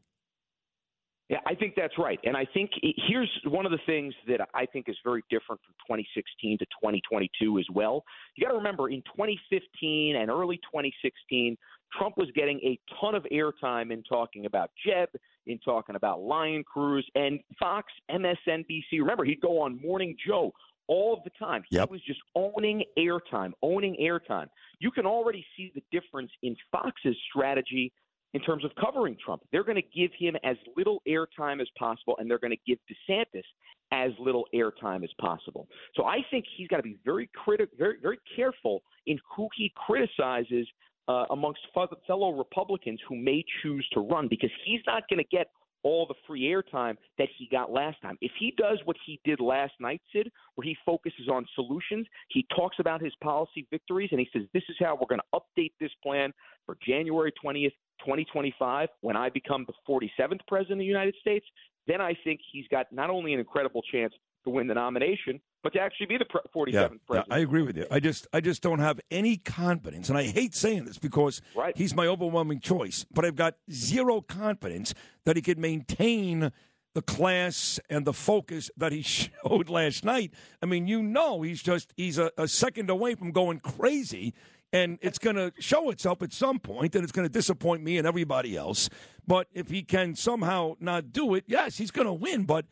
Yeah, 1.27 1.39
I 1.47 1.55
think 1.55 1.73
that's 1.75 1.97
right. 1.97 2.19
And 2.23 2.37
I 2.37 2.45
think 2.53 2.69
here's 3.07 3.31
one 3.45 3.65
of 3.65 3.71
the 3.71 3.79
things 3.85 4.13
that 4.27 4.47
I 4.53 4.65
think 4.65 4.89
is 4.89 4.97
very 5.03 5.23
different 5.29 5.61
from 5.65 5.73
2016 5.87 6.59
to 6.59 6.65
2022 6.65 7.57
as 7.57 7.65
well. 7.73 8.03
You 8.35 8.45
got 8.45 8.51
to 8.51 8.57
remember 8.57 8.89
in 8.89 9.01
2015 9.15 10.17
and 10.17 10.29
early 10.29 10.57
2016, 10.57 11.57
Trump 11.97 12.17
was 12.17 12.27
getting 12.35 12.59
a 12.59 12.77
ton 12.99 13.15
of 13.15 13.25
airtime 13.31 13.91
in 13.91 14.03
talking 14.03 14.45
about 14.45 14.71
Jeb, 14.85 15.09
in 15.47 15.57
talking 15.59 15.95
about 15.95 16.21
Lion 16.21 16.63
Cruz, 16.63 17.09
and 17.15 17.39
Fox, 17.57 17.87
MSNBC. 18.11 18.99
Remember, 18.99 19.23
he'd 19.23 19.41
go 19.41 19.61
on 19.61 19.81
Morning 19.81 20.15
Joe 20.27 20.51
all 20.87 21.13
of 21.13 21.23
the 21.23 21.31
time. 21.39 21.63
Yep. 21.71 21.89
He 21.89 21.91
was 21.91 22.01
just 22.05 22.19
owning 22.35 22.83
airtime, 22.97 23.51
owning 23.61 23.95
airtime. 24.01 24.47
You 24.79 24.91
can 24.91 25.05
already 25.05 25.45
see 25.55 25.71
the 25.73 25.81
difference 25.91 26.31
in 26.43 26.55
Fox's 26.71 27.15
strategy 27.29 27.91
in 28.33 28.41
terms 28.41 28.63
of 28.63 28.71
covering 28.79 29.17
Trump. 29.23 29.41
They're 29.51 29.63
going 29.63 29.81
to 29.81 29.99
give 29.99 30.11
him 30.17 30.35
as 30.43 30.55
little 30.77 31.01
airtime 31.07 31.61
as 31.61 31.67
possible, 31.77 32.15
and 32.17 32.29
they're 32.29 32.39
going 32.39 32.55
to 32.55 32.63
give 32.65 32.79
DeSantis 32.89 33.43
as 33.91 34.11
little 34.19 34.45
airtime 34.55 35.03
as 35.03 35.09
possible. 35.19 35.67
So 35.95 36.05
I 36.05 36.19
think 36.31 36.45
he's 36.55 36.67
got 36.67 36.77
to 36.77 36.83
be 36.83 36.97
very 37.03 37.29
criti- 37.35 37.67
very 37.77 37.97
very 38.01 38.19
careful 38.35 38.83
in 39.05 39.19
who 39.35 39.49
he 39.55 39.73
criticizes 39.75 40.67
uh, 41.07 41.25
amongst 41.31 41.61
fellow 42.07 42.31
Republicans 42.31 42.99
who 43.07 43.15
may 43.15 43.43
choose 43.61 43.85
to 43.93 43.99
run 43.99 44.27
because 44.29 44.51
he's 44.65 44.81
not 44.87 45.03
going 45.09 45.19
to 45.19 45.35
get 45.35 45.47
all 45.83 46.05
the 46.05 46.15
free 46.27 46.43
airtime 46.43 46.95
that 47.17 47.27
he 47.37 47.47
got 47.51 47.71
last 47.71 48.01
time. 48.01 48.17
If 48.21 48.31
he 48.39 48.53
does 48.57 48.79
what 48.85 48.97
he 49.05 49.19
did 49.23 49.39
last 49.39 49.73
night, 49.79 50.01
Sid, 50.13 50.31
where 50.55 50.65
he 50.65 50.77
focuses 50.85 51.27
on 51.31 51.45
solutions, 51.55 52.07
he 52.29 52.45
talks 52.55 52.77
about 52.79 53.01
his 53.01 53.13
policy 53.23 53.67
victories, 53.71 54.09
and 54.11 54.19
he 54.19 54.29
says, 54.33 54.43
This 54.53 54.63
is 54.69 54.75
how 54.79 54.95
we're 54.95 55.07
going 55.07 55.21
to 55.21 55.39
update 55.39 55.73
this 55.79 55.91
plan 56.03 56.33
for 56.65 56.77
January 56.85 57.33
20th, 57.43 57.73
2025, 57.99 58.89
when 59.01 59.15
I 59.15 59.29
become 59.29 59.65
the 59.67 59.73
47th 59.87 60.39
president 60.47 60.73
of 60.73 60.79
the 60.79 60.85
United 60.85 61.15
States, 61.21 61.45
then 61.87 62.01
I 62.01 62.15
think 62.23 62.39
he's 62.51 62.67
got 62.69 62.91
not 62.91 63.09
only 63.09 63.33
an 63.33 63.39
incredible 63.39 63.81
chance 63.91 64.13
to 64.43 64.49
win 64.49 64.67
the 64.67 64.73
nomination, 64.73 65.39
but 65.63 65.73
to 65.73 65.79
actually 65.79 66.07
be 66.07 66.17
the 66.17 66.25
47th 66.25 66.73
yeah, 66.73 66.87
president. 67.05 67.27
Yeah, 67.29 67.35
I 67.35 67.39
agree 67.39 67.61
with 67.61 67.77
you. 67.77 67.85
I 67.91 67.99
just 67.99 68.27
I 68.33 68.41
just 68.41 68.61
don't 68.61 68.79
have 68.79 68.99
any 69.09 69.37
confidence, 69.37 70.09
and 70.09 70.17
I 70.17 70.23
hate 70.23 70.55
saying 70.55 70.85
this 70.85 70.97
because 70.97 71.41
right. 71.55 71.75
he's 71.77 71.95
my 71.95 72.07
overwhelming 72.07 72.59
choice. 72.59 73.05
But 73.11 73.25
I've 73.25 73.35
got 73.35 73.55
zero 73.71 74.21
confidence 74.21 74.93
that 75.25 75.35
he 75.35 75.41
could 75.41 75.59
maintain 75.59 76.51
the 76.93 77.01
class 77.01 77.79
and 77.89 78.05
the 78.05 78.13
focus 78.13 78.69
that 78.77 78.91
he 78.91 79.01
showed 79.01 79.69
last 79.69 80.03
night. 80.03 80.33
I 80.61 80.65
mean, 80.65 80.87
you 80.87 81.01
know, 81.03 81.41
he's 81.41 81.61
just 81.61 81.93
he's 81.95 82.17
a, 82.17 82.31
a 82.37 82.47
second 82.47 82.89
away 82.89 83.15
from 83.15 83.31
going 83.31 83.59
crazy. 83.59 84.33
And 84.73 84.99
it's 85.01 85.19
going 85.19 85.35
to 85.35 85.51
show 85.59 85.89
itself 85.89 86.21
at 86.21 86.31
some 86.31 86.57
point, 86.57 86.95
and 86.95 87.03
it's 87.03 87.11
going 87.11 87.27
to 87.27 87.31
disappoint 87.33 87.83
me 87.83 87.97
and 87.97 88.07
everybody 88.07 88.55
else. 88.55 88.89
But 89.27 89.47
if 89.53 89.69
he 89.69 89.83
can 89.83 90.15
somehow 90.15 90.75
not 90.79 91.11
do 91.11 91.35
it, 91.35 91.43
yes, 91.45 91.77
he's 91.77 91.91
going 91.91 92.07
to 92.07 92.13
win. 92.13 92.45
But 92.45 92.67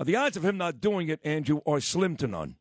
uh, 0.00 0.04
the 0.04 0.16
odds 0.16 0.36
of 0.36 0.44
him 0.44 0.56
not 0.56 0.80
doing 0.80 1.08
it, 1.08 1.20
Andrew, 1.22 1.60
are 1.66 1.80
slim 1.80 2.16
to 2.16 2.26
none. 2.26 2.56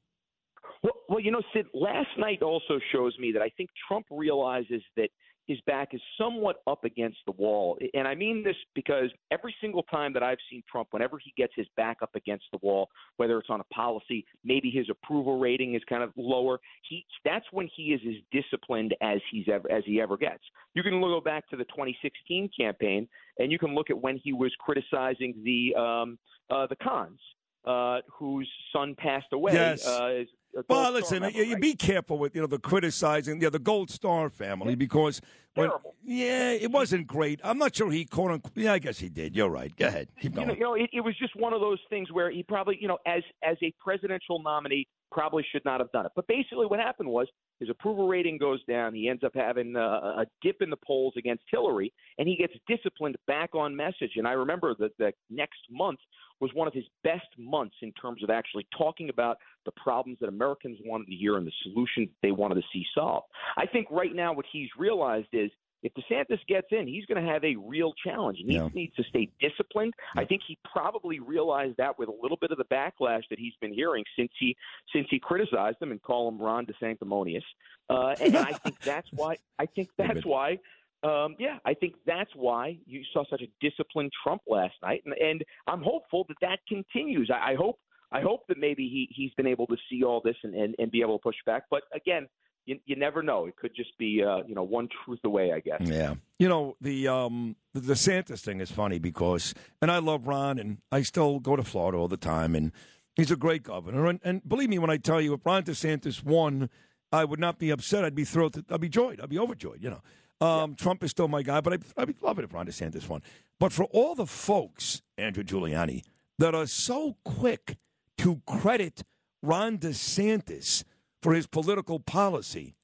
Well, 0.83 0.93
well, 1.07 1.19
you 1.19 1.31
know, 1.31 1.41
Sid, 1.53 1.67
last 1.73 2.09
night 2.17 2.41
also 2.41 2.79
shows 2.91 3.17
me 3.17 3.31
that 3.31 3.41
I 3.41 3.49
think 3.57 3.69
Trump 3.87 4.05
realizes 4.11 4.81
that 4.97 5.09
his 5.49 5.59
back 5.61 5.95
is 5.95 6.01
somewhat 6.15 6.57
up 6.67 6.83
against 6.83 7.17
the 7.25 7.31
wall. 7.31 7.75
And 7.95 8.07
I 8.07 8.13
mean 8.13 8.43
this 8.43 8.55
because 8.75 9.09
every 9.31 9.55
single 9.59 9.81
time 9.81 10.13
that 10.13 10.21
I've 10.21 10.37
seen 10.47 10.61
Trump, 10.71 10.89
whenever 10.91 11.17
he 11.17 11.33
gets 11.35 11.53
his 11.55 11.65
back 11.75 11.97
up 12.03 12.11
against 12.13 12.45
the 12.51 12.59
wall, 12.61 12.87
whether 13.17 13.39
it's 13.39 13.49
on 13.49 13.59
a 13.59 13.63
policy, 13.73 14.27
maybe 14.43 14.69
his 14.69 14.87
approval 14.91 15.39
rating 15.39 15.73
is 15.73 15.81
kind 15.89 16.03
of 16.03 16.11
lower, 16.15 16.59
he 16.87 17.03
that's 17.25 17.47
when 17.51 17.67
he 17.75 17.93
is 17.93 18.01
as 18.07 18.21
disciplined 18.31 18.95
as 19.01 19.17
he's 19.31 19.47
ever 19.51 19.69
as 19.71 19.81
he 19.87 19.99
ever 19.99 20.17
gets. 20.17 20.43
You 20.75 20.83
can 20.83 21.01
go 21.01 21.19
back 21.19 21.49
to 21.49 21.57
the 21.57 21.65
2016 21.65 22.51
campaign 22.55 23.07
and 23.39 23.51
you 23.51 23.57
can 23.57 23.73
look 23.73 23.89
at 23.89 23.99
when 23.99 24.19
he 24.23 24.33
was 24.33 24.53
criticizing 24.59 25.33
the 25.43 25.73
um 25.75 26.19
uh 26.51 26.67
the 26.67 26.75
Khans 26.75 27.19
uh, 27.65 27.99
whose 28.11 28.49
son 28.73 28.95
passed 28.95 29.31
away. 29.33 29.53
Yes. 29.53 29.85
Uh, 29.85 30.23
well, 30.67 30.91
listen, 30.91 31.21
member, 31.21 31.37
you, 31.37 31.53
right? 31.53 31.61
be 31.61 31.75
careful 31.75 32.17
with 32.17 32.35
you 32.35 32.41
know 32.41 32.47
the 32.47 32.59
criticizing, 32.59 33.41
yeah, 33.41 33.49
the 33.49 33.59
Gold 33.59 33.89
Star 33.89 34.29
family 34.29 34.75
because 34.75 35.21
when, 35.55 35.69
yeah, 36.03 36.51
it 36.51 36.71
wasn't 36.71 37.07
great. 37.07 37.39
I'm 37.43 37.57
not 37.57 37.75
sure 37.75 37.91
he 37.91 38.05
quote 38.05 38.31
unquote. 38.31 38.53
Yeah, 38.55 38.73
I 38.73 38.79
guess 38.79 38.99
he 38.99 39.09
did. 39.09 39.35
You're 39.35 39.49
right. 39.49 39.75
Go 39.75 39.87
ahead, 39.87 40.09
keep 40.19 40.31
You 40.31 40.35
going. 40.35 40.47
know, 40.47 40.53
you 40.53 40.59
know 40.59 40.73
it, 40.75 40.89
it 40.93 41.01
was 41.01 41.15
just 41.17 41.35
one 41.35 41.53
of 41.53 41.61
those 41.61 41.79
things 41.89 42.11
where 42.11 42.31
he 42.31 42.43
probably, 42.43 42.77
you 42.79 42.87
know, 42.87 42.97
as 43.05 43.23
as 43.43 43.57
a 43.61 43.73
presidential 43.83 44.41
nominee, 44.41 44.87
probably 45.11 45.45
should 45.51 45.65
not 45.65 45.79
have 45.79 45.91
done 45.91 46.05
it. 46.05 46.11
But 46.15 46.27
basically, 46.27 46.65
what 46.65 46.79
happened 46.79 47.09
was 47.09 47.27
his 47.59 47.69
approval 47.69 48.07
rating 48.07 48.37
goes 48.37 48.63
down. 48.65 48.93
He 48.93 49.09
ends 49.09 49.23
up 49.23 49.33
having 49.35 49.75
uh, 49.75 49.79
a 49.79 50.25
dip 50.41 50.61
in 50.61 50.69
the 50.69 50.77
polls 50.85 51.13
against 51.17 51.43
Hillary, 51.51 51.91
and 52.17 52.27
he 52.27 52.35
gets 52.35 52.53
disciplined 52.67 53.17
back 53.27 53.55
on 53.55 53.75
message. 53.75 54.11
And 54.15 54.27
I 54.27 54.33
remember 54.33 54.75
that 54.79 54.91
the 54.97 55.11
next 55.29 55.59
month 55.69 55.99
was 56.39 56.51
one 56.53 56.67
of 56.67 56.73
his 56.73 56.85
best 57.03 57.27
months 57.37 57.75
in 57.81 57.91
terms 57.93 58.23
of 58.23 58.29
actually 58.29 58.65
talking 58.77 59.09
about 59.09 59.37
the 59.65 59.71
problems 59.71 60.17
that 60.21 60.29
Americans 60.29 60.77
wanted 60.85 61.07
to 61.07 61.15
hear 61.15 61.37
and 61.37 61.45
the 61.45 61.51
solutions 61.63 62.09
they 62.23 62.31
wanted 62.31 62.55
to 62.55 62.63
see 62.71 62.85
solved. 62.95 63.27
I 63.57 63.65
think 63.65 63.87
right 63.91 64.13
now 64.15 64.33
what 64.33 64.45
he's 64.51 64.69
realized 64.77 65.27
is 65.33 65.51
if 65.81 65.93
DeSantis 65.93 66.39
gets 66.49 66.67
in, 66.71 66.87
he's 66.87 67.05
going 67.05 67.23
to 67.23 67.31
have 67.31 67.43
a 67.45 67.55
real 67.55 67.93
challenge. 68.05 68.37
He 68.45 68.53
Yeah. 68.55 68.67
needs 68.73 68.93
to 68.95 69.03
stay 69.03 69.29
disciplined. 69.39 69.93
I 70.17 70.25
think 70.25 70.41
he 70.45 70.57
probably 70.69 71.19
realized 71.19 71.77
that 71.77 71.97
with 71.97 72.09
a 72.09 72.15
little 72.21 72.35
bit 72.35 72.51
of 72.51 72.57
the 72.57 72.65
backlash 72.65 73.23
that 73.29 73.39
he's 73.39 73.53
been 73.61 73.73
hearing 73.73 74.03
since 74.17 74.31
he 74.37 74.57
since 74.93 75.07
he 75.09 75.19
criticized 75.19 75.81
him 75.81 75.91
and 75.91 76.01
called 76.01 76.33
him 76.33 76.41
Ron 76.41 76.65
DeSanctimonious. 76.65 77.43
Uh, 77.89 78.13
and 78.19 78.35
I 78.35 78.51
think 78.53 78.75
that's 78.83 79.07
why. 79.13 79.37
I 79.57 79.65
think 79.67 79.89
that's 79.97 80.25
why. 80.25 80.59
Um, 81.01 81.35
yeah, 81.39 81.57
I 81.65 81.73
think 81.73 81.95
that's 82.05 82.31
why 82.35 82.77
you 82.85 83.01
saw 83.13 83.23
such 83.29 83.41
a 83.41 83.47
disciplined 83.61 84.11
Trump 84.23 84.41
last 84.47 84.73
night, 84.81 85.01
and, 85.05 85.13
and 85.13 85.43
I'm 85.67 85.81
hopeful 85.81 86.25
that 86.27 86.37
that 86.41 86.59
continues. 86.67 87.29
I, 87.33 87.51
I 87.51 87.55
hope. 87.55 87.79
I 88.11 88.21
hope 88.21 88.47
that 88.47 88.57
maybe 88.57 88.89
he 88.89 89.07
he's 89.15 89.31
been 89.37 89.45
able 89.45 89.67
to 89.67 89.77
see 89.87 90.03
all 90.03 90.19
this 90.23 90.35
and, 90.43 90.55
and, 90.55 90.73
and 90.79 90.89
be 90.89 91.01
able 91.01 91.19
to 91.19 91.21
push 91.21 91.35
back. 91.45 91.65
But 91.69 91.83
again, 91.93 92.27
you, 92.65 92.79
you 92.85 92.95
never 92.95 93.21
know. 93.21 93.45
It 93.45 93.55
could 93.55 93.75
just 93.75 93.97
be 93.97 94.23
uh, 94.23 94.43
you 94.47 94.55
know 94.55 94.63
one 94.63 94.89
truth 95.05 95.19
away, 95.23 95.51
I 95.53 95.59
guess. 95.59 95.81
Yeah. 95.81 96.15
You 96.37 96.49
know, 96.49 96.75
the 96.81 97.07
um 97.07 97.55
the 97.73 97.81
DeSantis 97.81 98.41
thing 98.41 98.61
is 98.61 98.71
funny 98.71 98.99
because 98.99 99.53
and 99.81 99.91
I 99.91 99.99
love 99.99 100.27
Ron 100.27 100.59
and 100.59 100.77
I 100.91 101.01
still 101.01 101.39
go 101.39 101.55
to 101.55 101.63
Florida 101.63 101.97
all 101.97 102.07
the 102.07 102.17
time 102.17 102.55
and 102.55 102.71
he's 103.15 103.31
a 103.31 103.35
great 103.35 103.63
governor 103.63 104.05
and, 104.05 104.19
and 104.23 104.47
believe 104.47 104.69
me 104.69 104.79
when 104.79 104.89
I 104.89 104.97
tell 104.97 105.19
you 105.19 105.33
if 105.33 105.45
Ron 105.45 105.63
DeSantis 105.63 106.23
won, 106.23 106.69
I 107.11 107.25
would 107.25 107.39
not 107.39 107.57
be 107.59 107.69
upset. 107.71 108.05
I'd 108.05 108.15
be 108.15 108.25
thrilled 108.25 108.63
I'd 108.69 108.81
be 108.81 108.89
joyed. 108.89 109.19
I'd 109.19 109.29
be 109.29 109.39
overjoyed, 109.39 109.83
you 109.83 109.89
know. 109.89 110.01
Um, 110.41 110.75
Trump 110.75 111.03
is 111.03 111.11
still 111.11 111.27
my 111.27 111.41
guy, 111.41 111.61
but 111.61 111.73
I'd, 111.73 111.83
I'd 111.97 112.07
be 112.07 112.15
loving 112.21 112.45
if 112.45 112.53
Ron 112.53 112.65
DeSantis 112.65 113.07
won. 113.09 113.21
But 113.59 113.73
for 113.73 113.83
all 113.85 114.15
the 114.15 114.25
folks, 114.25 115.01
Andrew 115.17 115.43
Giuliani, 115.43 116.03
that 116.37 116.55
are 116.55 116.65
so 116.67 117.17
quick 117.25 117.77
to 118.19 118.41
credit 118.45 119.03
Ron 119.41 119.77
DeSantis 119.77 120.83
for 121.21 121.33
his 121.33 121.47
political 121.47 121.99
policy, 121.99 122.75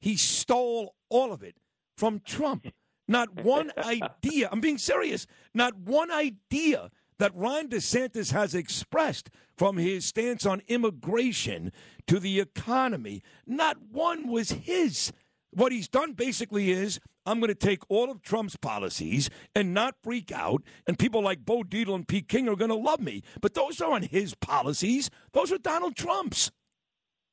he 0.00 0.16
stole 0.16 0.94
all 1.08 1.32
of 1.32 1.42
it 1.42 1.56
from 1.96 2.20
Trump. 2.20 2.68
Not 3.08 3.34
one 3.44 3.72
idea, 3.78 4.48
I'm 4.50 4.60
being 4.60 4.78
serious, 4.78 5.26
not 5.54 5.76
one 5.76 6.10
idea 6.10 6.90
that 7.18 7.34
Ron 7.34 7.68
DeSantis 7.68 8.32
has 8.32 8.54
expressed 8.54 9.30
from 9.56 9.76
his 9.76 10.04
stance 10.04 10.46
on 10.46 10.62
immigration 10.66 11.70
to 12.06 12.18
the 12.18 12.40
economy, 12.40 13.22
not 13.46 13.76
one 13.90 14.28
was 14.28 14.50
his. 14.50 15.12
What 15.54 15.70
he's 15.70 15.88
done 15.88 16.12
basically 16.14 16.70
is 16.70 16.98
I'm 17.26 17.38
going 17.38 17.48
to 17.48 17.54
take 17.54 17.82
all 17.88 18.10
of 18.10 18.22
Trump's 18.22 18.56
policies 18.56 19.28
and 19.54 19.74
not 19.74 19.94
freak 20.02 20.32
out, 20.32 20.62
and 20.86 20.98
people 20.98 21.22
like 21.22 21.44
Bo 21.44 21.62
Dietl 21.62 21.94
and 21.94 22.08
Pete 22.08 22.28
King 22.28 22.48
are 22.48 22.56
going 22.56 22.70
to 22.70 22.74
love 22.74 23.00
me. 23.00 23.22
But 23.40 23.54
those 23.54 23.80
aren't 23.80 24.06
his 24.06 24.34
policies, 24.34 25.10
those 25.32 25.52
are 25.52 25.58
Donald 25.58 25.94
Trump's. 25.94 26.50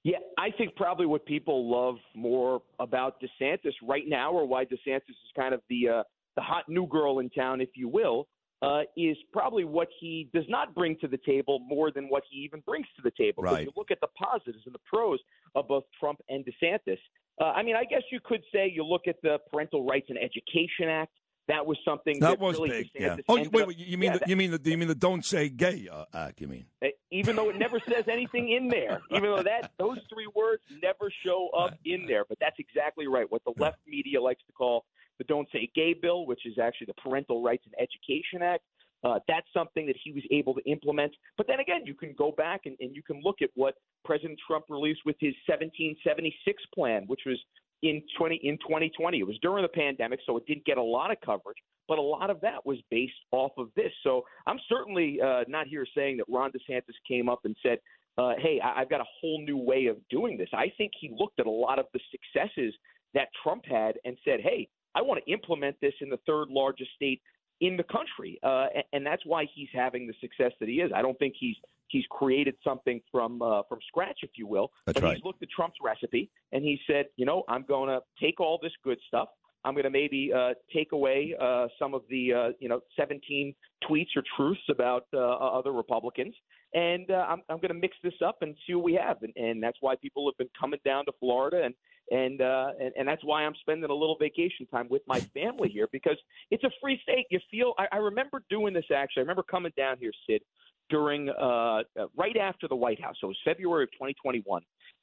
Yeah, 0.04 0.18
I 0.38 0.52
think 0.52 0.76
probably 0.76 1.06
what 1.06 1.26
people 1.26 1.70
love 1.70 1.96
more 2.16 2.62
about 2.80 3.22
DeSantis 3.22 3.74
right 3.84 4.06
now, 4.08 4.32
or 4.32 4.48
why 4.48 4.64
DeSantis 4.66 5.10
is 5.10 5.32
kind 5.36 5.54
of 5.54 5.62
the 5.70 5.90
uh, 5.90 6.04
the 6.36 6.42
hot 6.42 6.70
new 6.70 6.88
girl 6.88 7.20
in 7.20 7.30
town, 7.30 7.60
if 7.60 7.70
you 7.76 7.90
will, 7.90 8.28
uh, 8.62 8.82
is 8.96 9.18
probably 9.34 9.66
what 9.66 9.90
he 10.00 10.30
does 10.34 10.46
not 10.48 10.74
bring 10.74 10.98
to 11.00 11.08
the 11.08 11.20
table 11.26 11.60
more 11.60 11.92
than 11.92 12.06
what 12.06 12.24
he 12.30 12.40
even 12.40 12.62
brings 12.62 12.88
to 12.96 13.02
the 13.02 13.12
table. 13.12 13.44
Right. 13.44 13.60
If 13.60 13.66
you 13.66 13.72
look 13.76 13.92
at 13.92 14.00
the 14.02 14.08
positives 14.18 14.64
and 14.66 14.74
the 14.74 14.80
pros 14.86 15.20
of 15.56 15.68
both 15.68 15.84
Trump 16.00 16.20
and 16.30 16.46
DeSantis, 16.46 16.98
uh, 17.40 17.44
I 17.46 17.64
mean, 17.64 17.76
I 17.76 17.86
guess 17.86 18.02
you 18.12 18.20
could 18.24 18.44
say 18.54 18.72
you 18.74 18.84
look 18.84 19.08
at 19.08 19.16
the 19.24 19.40
Parental 19.52 19.86
Rights 19.86 20.08
and 20.10 20.18
Education 20.18 20.90
Act. 20.90 21.12
That 21.48 21.66
was 21.66 21.80
something 21.84 22.20
That 22.20 22.30
that, 22.30 22.40
was 22.40 22.58
really 22.58 22.70
big. 22.70 22.90
Yeah. 22.94 23.18
Oh, 23.28 23.38
wait, 23.38 23.68
wait. 23.68 23.78
You 23.78 23.98
mean 23.98 24.12
yeah, 24.12 24.18
the, 24.20 24.30
you 24.30 24.36
mean 24.36 24.52
the 24.52 24.62
you 24.64 24.78
mean 24.78 24.88
the 24.88 24.94
Don't 24.94 25.26
Say 25.26 25.50
Gay 25.50 25.90
uh, 25.92 26.06
Act? 26.14 26.42
You 26.42 26.48
mean? 26.48 26.66
Uh, 26.84 26.90
even 27.12 27.36
though 27.36 27.50
it 27.50 27.58
never 27.58 27.80
says 27.90 28.04
anything 28.08 28.52
in 28.52 28.68
there, 28.68 29.02
even 29.10 29.24
though 29.24 29.42
that 29.42 29.72
those 29.80 29.98
three 30.14 30.28
words 30.36 30.62
never 30.84 31.12
show 31.26 31.50
up 31.58 31.74
in 31.86 32.06
there. 32.06 32.24
But 32.30 32.38
that's 32.40 32.58
exactly 32.60 33.08
right. 33.08 33.26
What 33.30 33.44
the 33.46 33.54
left 33.58 33.80
media 33.88 34.22
likes 34.22 34.44
to 34.46 34.54
call 34.54 34.86
the 35.18 35.24
"Don't 35.24 35.48
Say 35.52 35.72
Gay" 35.74 35.96
bill, 36.00 36.28
which 36.28 36.46
is 36.46 36.60
actually 36.60 36.86
the 36.86 37.02
Parental 37.02 37.42
Rights 37.42 37.64
and 37.66 37.74
Education 37.80 38.44
Act. 38.44 38.64
Uh, 39.04 39.20
that's 39.28 39.48
something 39.54 39.86
that 39.86 39.96
he 40.04 40.12
was 40.12 40.24
able 40.32 40.54
to 40.54 40.62
implement. 40.70 41.14
But 41.38 41.48
then 41.48 41.60
again, 41.60 41.82
you 41.86 41.94
can 41.94 42.14
go 42.18 42.32
back 42.32 42.62
and, 42.66 42.76
and 42.80 42.96
you 42.96 43.02
can 43.02 43.22
look 43.24 43.38
at 43.42 43.50
what 43.56 43.76
President 44.04 44.40
Trump 44.46 44.66
released 44.70 45.02
with 45.06 45.16
his 45.20 45.34
1776 45.48 46.64
plan, 46.76 47.04
which 47.08 47.22
was 47.26 47.38
in 47.82 48.02
20 48.18 48.36
in 48.44 48.58
2020. 48.58 49.20
It 49.20 49.28
was 49.28 49.38
during 49.42 49.64
the 49.64 49.70
pandemic, 49.70 50.20
so 50.26 50.36
it 50.38 50.46
didn't 50.46 50.66
get 50.66 50.78
a 50.78 50.84
lot 50.84 51.12
of 51.12 51.18
coverage, 51.26 51.58
but 51.88 51.98
a 51.98 52.02
lot 52.02 52.30
of 52.30 52.42
that 52.42 52.66
was 52.66 52.78
based 52.92 53.14
off 53.32 53.52
of 53.58 53.70
this. 53.76 53.92
So 54.04 54.24
I'm 54.48 54.60
certainly 54.68 55.20
uh, 55.22 55.44
not 55.48 55.68
here 55.68 55.86
saying 55.96 56.18
that 56.18 56.26
Ron 56.30 56.52
DeSantis 56.52 56.96
came 57.08 57.30
up 57.30 57.40
and 57.46 57.56
said, 57.64 57.80
uh, 58.18 58.34
"Hey, 58.38 58.60
I- 58.60 58.82
I've 58.82 58.90
got 58.90 59.02
a 59.02 59.08
whole 59.22 59.42
new 59.42 59.58
way 59.58 59.86
of 59.86 59.98
doing 60.10 60.38
this." 60.38 60.50
I 60.54 60.74
think 60.78 60.92
he 61.00 61.10
looked 61.18 61.40
at 61.40 61.46
a 61.46 61.52
lot 61.52 61.80
of 61.80 61.86
the 61.94 62.00
successes 62.12 62.74
that 63.14 63.30
Trump 63.44 63.66
had 63.66 63.98
and 64.04 64.18
said, 64.26 64.42
"Hey, 64.42 64.68
I 64.94 65.02
want 65.02 65.24
to 65.24 65.32
implement 65.32 65.80
this 65.80 65.94
in 66.02 66.10
the 66.10 66.20
third 66.26 66.50
largest 66.50 66.92
state 66.96 67.22
in 67.62 67.78
the 67.78 67.84
country," 67.84 68.40
uh, 68.44 68.68
and, 68.76 68.84
and 68.94 69.06
that's 69.06 69.26
why 69.26 69.46
he's 69.54 69.70
having 69.74 70.08
the 70.08 70.14
success 70.22 70.52
that 70.60 70.70
he 70.70 70.76
is. 70.76 70.92
I 70.94 71.02
don't 71.02 71.18
think 71.20 71.36
he's 71.40 71.56
he's 71.90 72.06
created 72.10 72.56
something 72.64 73.02
from 73.12 73.42
uh, 73.42 73.64
from 73.68 73.80
scratch, 73.88 74.20
if 74.24 74.32
you 74.36 74.48
will. 74.48 74.72
That's 74.86 75.00
but 75.00 75.04
right. 75.08 75.16
he's 75.16 75.26
looked 75.26 75.44
at 75.44 75.50
Trump's 75.50 75.78
recipe 75.84 76.30
and 76.52 76.64
he 76.64 76.80
said, 76.88 77.06
you 77.18 77.26
know, 77.26 77.44
I'm 77.50 77.64
going 77.64 77.90
to 77.90 78.00
take 78.22 78.40
all 78.40 78.60
this 78.62 78.72
good 78.84 79.00
stuff. 79.08 79.30
I'm 79.66 79.74
going 79.74 79.84
to 79.84 79.90
maybe 79.90 80.32
uh, 80.34 80.54
take 80.74 80.94
away 80.94 81.36
uh, 81.40 81.68
some 81.78 81.94
of 81.94 82.04
the 82.10 82.34
uh, 82.34 82.50
you 82.60 82.70
know 82.70 82.80
17 82.98 83.54
tweets 83.90 84.16
or 84.16 84.24
truths 84.38 84.62
about 84.70 85.06
uh, 85.14 85.20
other 85.20 85.74
Republicans, 85.74 86.34
and 86.74 87.10
uh, 87.12 87.26
I'm, 87.28 87.42
I'm 87.50 87.58
going 87.58 87.74
to 87.74 87.80
mix 87.80 87.98
this 88.02 88.14
up 88.26 88.38
and 88.42 88.56
see 88.66 88.74
what 88.76 88.86
we 88.86 88.94
have, 88.94 89.18
and, 89.22 89.34
and 89.36 89.62
that's 89.62 89.78
why 89.82 89.96
people 89.98 90.30
have 90.30 90.38
been 90.38 90.50
coming 90.60 90.80
down 90.86 91.06
to 91.06 91.12
Florida, 91.20 91.64
and 91.64 91.74
and, 92.12 92.42
uh, 92.42 92.72
and 92.80 92.92
and 92.98 93.08
that's 93.08 93.24
why 93.24 93.44
I'm 93.44 93.56
spending 93.62 93.90
a 93.90 93.94
little 93.94 94.18
vacation 94.18 94.66
time 94.72 94.88
with 94.90 95.02
my 95.08 95.20
family 95.20 95.70
here 95.70 95.88
because 95.92 96.18
it's 96.52 96.64
a 96.64 96.72
free 96.82 97.00
state. 97.04 97.26
You 97.30 97.40
feel 97.52 97.74
I, 97.78 97.88
I 97.92 97.98
remember 97.98 98.44
doing 98.50 98.74
this 98.74 98.86
actually. 98.94 99.22
I 99.22 99.24
remember 99.24 99.44
coming 99.44 99.72
down 99.78 99.98
here, 100.00 100.12
Sid, 100.28 100.42
during 100.90 101.30
uh, 101.30 101.84
right 102.18 102.38
after 102.38 102.68
the 102.68 102.76
White 102.76 103.02
House. 103.02 103.16
So 103.22 103.28
it 103.28 103.30
was 103.30 103.38
February 103.46 103.84
of 103.84 103.92
2021 103.92 104.62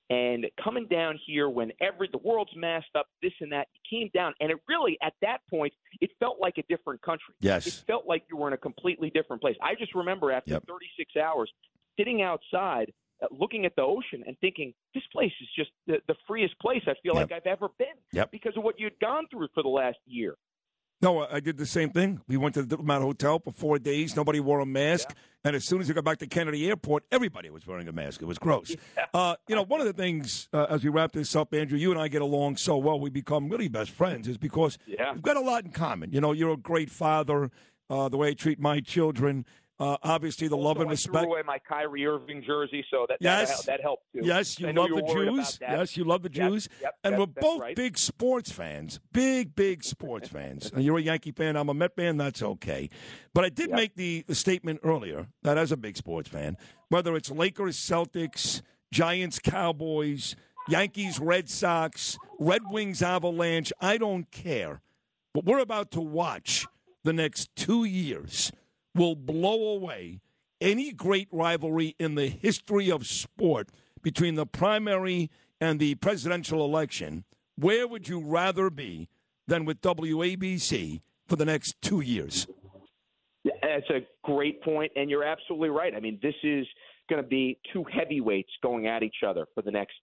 and 0.08 0.46
coming 0.62 0.86
down 0.86 1.18
here 1.26 1.48
when 1.48 1.72
every 1.80 2.08
the 2.12 2.18
world's 2.18 2.52
masked 2.54 2.94
up, 2.94 3.06
this 3.22 3.32
and 3.40 3.50
that, 3.50 3.66
you 3.74 3.98
came 3.98 4.10
down, 4.14 4.34
and 4.40 4.50
it 4.50 4.58
really 4.68 4.96
at 5.02 5.14
that 5.22 5.38
point 5.50 5.72
it 6.00 6.10
felt 6.20 6.36
like 6.40 6.54
a 6.58 6.62
different 6.68 7.02
country. 7.02 7.34
Yes, 7.40 7.66
it 7.66 7.82
felt 7.86 8.06
like 8.06 8.24
you 8.30 8.36
were 8.36 8.46
in 8.46 8.54
a 8.54 8.58
completely 8.58 9.10
different 9.10 9.42
place. 9.42 9.56
I 9.62 9.74
just 9.74 9.94
remember 9.94 10.30
after 10.30 10.52
Yep. 10.52 10.64
36 10.68 11.16
hours 11.16 11.50
sitting 11.98 12.22
outside. 12.22 12.92
Uh, 13.22 13.26
looking 13.30 13.64
at 13.64 13.74
the 13.76 13.82
ocean 13.82 14.22
and 14.26 14.36
thinking 14.40 14.74
this 14.94 15.02
place 15.10 15.32
is 15.40 15.48
just 15.56 15.70
the, 15.86 15.96
the 16.06 16.14
freest 16.26 16.58
place 16.60 16.82
I 16.86 16.92
feel 17.02 17.14
Yep. 17.14 17.30
like 17.30 17.32
I've 17.32 17.46
ever 17.50 17.68
been 17.78 17.86
Yep. 18.12 18.30
because 18.30 18.54
of 18.58 18.62
what 18.62 18.78
you'd 18.78 18.98
gone 19.00 19.24
through 19.30 19.48
for 19.54 19.62
the 19.62 19.70
last 19.70 19.96
year. 20.06 20.34
No, 21.02 21.26
I 21.26 21.40
did 21.40 21.56
the 21.58 21.66
same 21.66 21.90
thing. 21.90 22.20
We 22.26 22.36
went 22.38 22.54
to 22.54 22.62
the 22.62 22.66
Diplomat 22.68 23.02
Hotel 23.02 23.38
for 23.38 23.52
four 23.52 23.78
days. 23.78 24.16
Nobody 24.16 24.40
wore 24.40 24.60
a 24.60 24.66
mask. 24.66 25.14
And 25.44 25.54
as 25.54 25.64
soon 25.66 25.80
as 25.80 25.88
we 25.88 25.94
got 25.94 26.04
back 26.04 26.18
to 26.18 26.26
Kennedy 26.26 26.66
Airport, 26.68 27.04
everybody 27.12 27.50
was 27.50 27.66
wearing 27.66 27.86
a 27.88 27.92
mask. 27.92 28.20
It 28.22 28.24
was 28.24 28.38
gross. 28.38 28.74
Uh, 29.14 29.36
you 29.46 29.54
know, 29.54 29.62
one 29.62 29.80
of 29.80 29.86
the 29.86 29.92
things, 29.92 30.48
uh, 30.54 30.66
as 30.70 30.82
we 30.84 30.90
wrap 30.90 31.12
this 31.12 31.36
up, 31.36 31.52
Andrew, 31.54 31.78
you 31.78 31.90
and 31.92 32.00
I 32.00 32.08
get 32.08 32.22
along 32.22 32.56
so 32.56 32.76
well, 32.78 32.98
we 32.98 33.10
become 33.10 33.48
really 33.50 33.68
best 33.68 33.90
friends, 33.90 34.26
is 34.26 34.38
because 34.38 34.78
Yeah. 34.86 35.12
we've 35.12 35.22
got 35.22 35.36
a 35.36 35.40
lot 35.40 35.64
in 35.64 35.70
common. 35.70 36.12
You 36.12 36.20
know, 36.22 36.32
you're 36.32 36.52
a 36.52 36.56
great 36.56 36.90
father, 36.90 37.50
uh, 37.90 38.08
the 38.08 38.16
way 38.16 38.28
I 38.28 38.34
treat 38.34 38.58
my 38.58 38.80
children, 38.80 39.44
uh, 39.78 39.96
obviously 40.02 40.48
the 40.48 40.56
love 40.56 40.78
Also, 40.78 40.80
and 40.82 40.88
I 40.88 40.92
respect. 40.92 41.24
threw 41.24 41.32
away 41.34 41.42
my 41.46 41.58
Kyrie 41.68 42.06
Irving 42.06 42.42
jersey, 42.46 42.84
so 42.90 43.04
that 43.08 43.18
Yes. 43.20 43.58
that, 43.64 43.66
that 43.66 43.80
helped 43.82 44.04
too. 44.12 44.20
Yes, 44.24 44.58
you 44.58 44.68
I 44.68 44.70
love 44.72 44.88
you 44.88 44.96
the 44.96 45.02
Jews. 45.12 45.58
Yes, 45.60 45.96
you 45.96 46.04
love 46.04 46.22
the 46.22 46.30
Yep, 46.32 46.48
Jews. 46.50 46.68
yep, 46.80 46.94
and 47.04 47.14
that- 47.14 47.18
we're 47.20 47.26
both 47.26 47.60
right. 47.60 47.76
big 47.76 47.98
sports 47.98 48.50
fans. 48.50 49.00
Big, 49.12 49.54
big 49.54 49.84
sports 49.84 50.28
fans. 50.28 50.70
And 50.72 50.82
you're 50.84 50.98
a 50.98 51.02
Yankee 51.02 51.32
fan. 51.32 51.56
I'm 51.56 51.68
a 51.68 51.74
Met 51.74 51.94
fan. 51.94 52.16
That's 52.16 52.42
okay. 52.42 52.88
But 53.34 53.44
I 53.44 53.48
did 53.50 53.68
Yep. 53.68 53.76
make 53.76 53.94
the, 53.96 54.24
the 54.26 54.34
statement 54.34 54.80
earlier 54.82 55.26
that 55.42 55.58
as 55.58 55.72
a 55.72 55.76
big 55.76 55.96
sports 55.96 56.28
fan, 56.28 56.56
whether 56.88 57.14
it's 57.14 57.30
Lakers, 57.30 57.76
Celtics, 57.76 58.62
Giants, 58.92 59.38
Cowboys, 59.38 60.36
Yankees, 60.68 61.20
Red 61.20 61.48
Sox, 61.50 62.16
Red 62.38 62.62
Wings, 62.70 63.02
Avalanche, 63.02 63.72
I 63.80 63.98
don't 63.98 64.30
care. 64.30 64.80
But 65.34 65.44
we're 65.44 65.58
about 65.58 65.90
to 65.90 66.00
watch 66.00 66.66
the 67.04 67.12
next 67.12 67.50
two 67.56 67.84
years 67.84 68.50
will 68.96 69.14
blow 69.14 69.74
away 69.74 70.20
any 70.60 70.90
great 70.92 71.28
rivalry 71.30 71.94
in 71.98 72.14
the 72.14 72.28
history 72.28 72.90
of 72.90 73.06
sport 73.06 73.68
between 74.02 74.34
the 74.34 74.46
primary 74.46 75.30
and 75.60 75.78
the 75.78 75.94
presidential 75.96 76.64
election. 76.64 77.24
Where 77.56 77.86
would 77.86 78.08
you 78.08 78.20
rather 78.20 78.70
be 78.70 79.08
than 79.46 79.64
with 79.64 79.80
WABC 79.80 81.00
for 81.26 81.36
the 81.36 81.44
next 81.44 81.80
two 81.80 82.00
years? 82.00 82.46
That's 83.44 83.88
a 83.90 84.00
great 84.24 84.62
point, 84.62 84.92
and 84.96 85.08
you're 85.08 85.24
absolutely 85.24 85.68
right. 85.70 85.94
I 85.94 86.00
mean, 86.00 86.18
this 86.22 86.34
is 86.42 86.66
going 87.08 87.22
to 87.22 87.28
be 87.28 87.58
two 87.72 87.84
heavyweights 87.92 88.50
going 88.62 88.86
at 88.86 89.02
each 89.02 89.22
other 89.26 89.46
for 89.54 89.62
the 89.62 89.70
next 89.70 89.94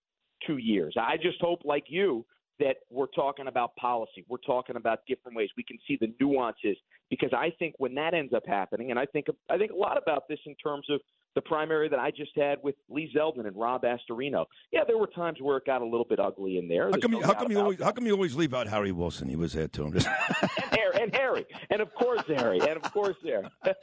two 0.48 0.58
years. 0.58 0.96
I 0.98 1.18
just 1.18 1.42
hope, 1.42 1.62
like 1.66 1.86
you, 1.88 2.26
that 2.60 2.78
we're 2.90 3.08
talking 3.08 3.48
about 3.48 3.76
policy. 3.76 4.26
We're 4.28 4.38
talking 4.38 4.76
about 4.76 5.00
different 5.08 5.36
ways. 5.36 5.50
We 5.58 5.64
can 5.64 5.78
see 5.88 5.98
the 6.00 6.14
nuances 6.20 6.78
because 7.10 7.32
I 7.34 7.52
think 7.60 7.76
when 7.78 7.96
that 7.96 8.14
ends 8.14 8.34
up 8.34 8.44
happening, 8.46 8.92
and 8.92 9.00
I 9.00 9.06
think 9.06 9.28
I 9.50 9.58
think 9.58 9.72
a 9.72 9.76
lot 9.76 9.98
about 9.98 10.28
this 10.28 10.40
in 10.46 10.56
terms 10.56 10.86
of 10.90 11.00
the 11.36 11.42
primary 11.42 11.90
that 11.90 12.00
I 12.00 12.12
just 12.12 12.32
had 12.36 12.60
with 12.64 12.76
Lee 12.90 13.12
Zeldin 13.16 13.48
and 13.48 13.56
Rob 13.56 13.84
Astorino. 13.84 14.46
Yeah, 14.72 14.82
there 14.86 14.98
were 14.98 15.08
times 15.08 15.40
where 15.42 15.58
it 15.58 15.66
got 15.66 15.82
a 15.82 15.86
little 15.86 16.06
bit 16.06 16.20
ugly 16.20 16.58
in 16.58 16.68
there. 16.68 16.92
How 16.92 16.98
come, 16.98 17.12
no 17.12 17.20
you, 17.20 17.26
how 17.26 17.34
come 17.34 17.52
you 17.52 17.60
always 17.60 17.78
that. 17.80 17.86
how 17.86 17.92
come 17.92 18.06
you 18.06 18.14
always 18.14 18.36
leave 18.36 18.54
out 18.54 18.68
Harry 18.68 18.92
Wilson? 18.92 19.28
He 19.28 19.36
was 19.36 19.54
there 19.54 19.68
too. 19.68 19.94
And 20.64 20.80
Harry, 20.80 21.02
and 21.02 21.16
Harry, 21.16 21.46
and 21.70 21.82
of 21.82 21.94
course 21.94 22.24
Harry, 22.28 22.60
and 22.60 22.78
of 22.78 22.94
course 22.94 23.16
there. 23.24 23.50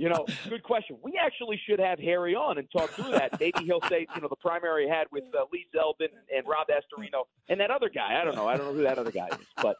you 0.00 0.08
know, 0.08 0.24
good 0.48 0.62
question. 0.62 0.96
We 1.02 1.20
actually 1.22 1.60
should 1.68 1.78
have 1.78 1.98
Harry 1.98 2.34
on 2.34 2.56
and 2.56 2.66
talk 2.70 2.88
through 2.88 3.10
that. 3.10 3.38
Maybe 3.38 3.64
he'll 3.64 3.82
say, 3.82 4.06
you 4.14 4.22
know, 4.22 4.28
the 4.28 4.36
primary 4.36 4.88
had 4.88 5.06
with 5.12 5.24
uh, 5.38 5.44
Lee 5.52 5.66
Zeldin 5.74 6.08
and 6.34 6.46
Rob 6.48 6.68
Astorino 6.68 7.24
and 7.50 7.60
that 7.60 7.70
other 7.70 7.90
guy. 7.90 8.18
I 8.18 8.24
don't 8.24 8.34
know. 8.34 8.48
I 8.48 8.56
don't 8.56 8.64
know 8.64 8.72
who 8.72 8.82
that 8.84 8.98
other 8.98 9.12
guy 9.12 9.28
is, 9.28 9.46
but 9.60 9.76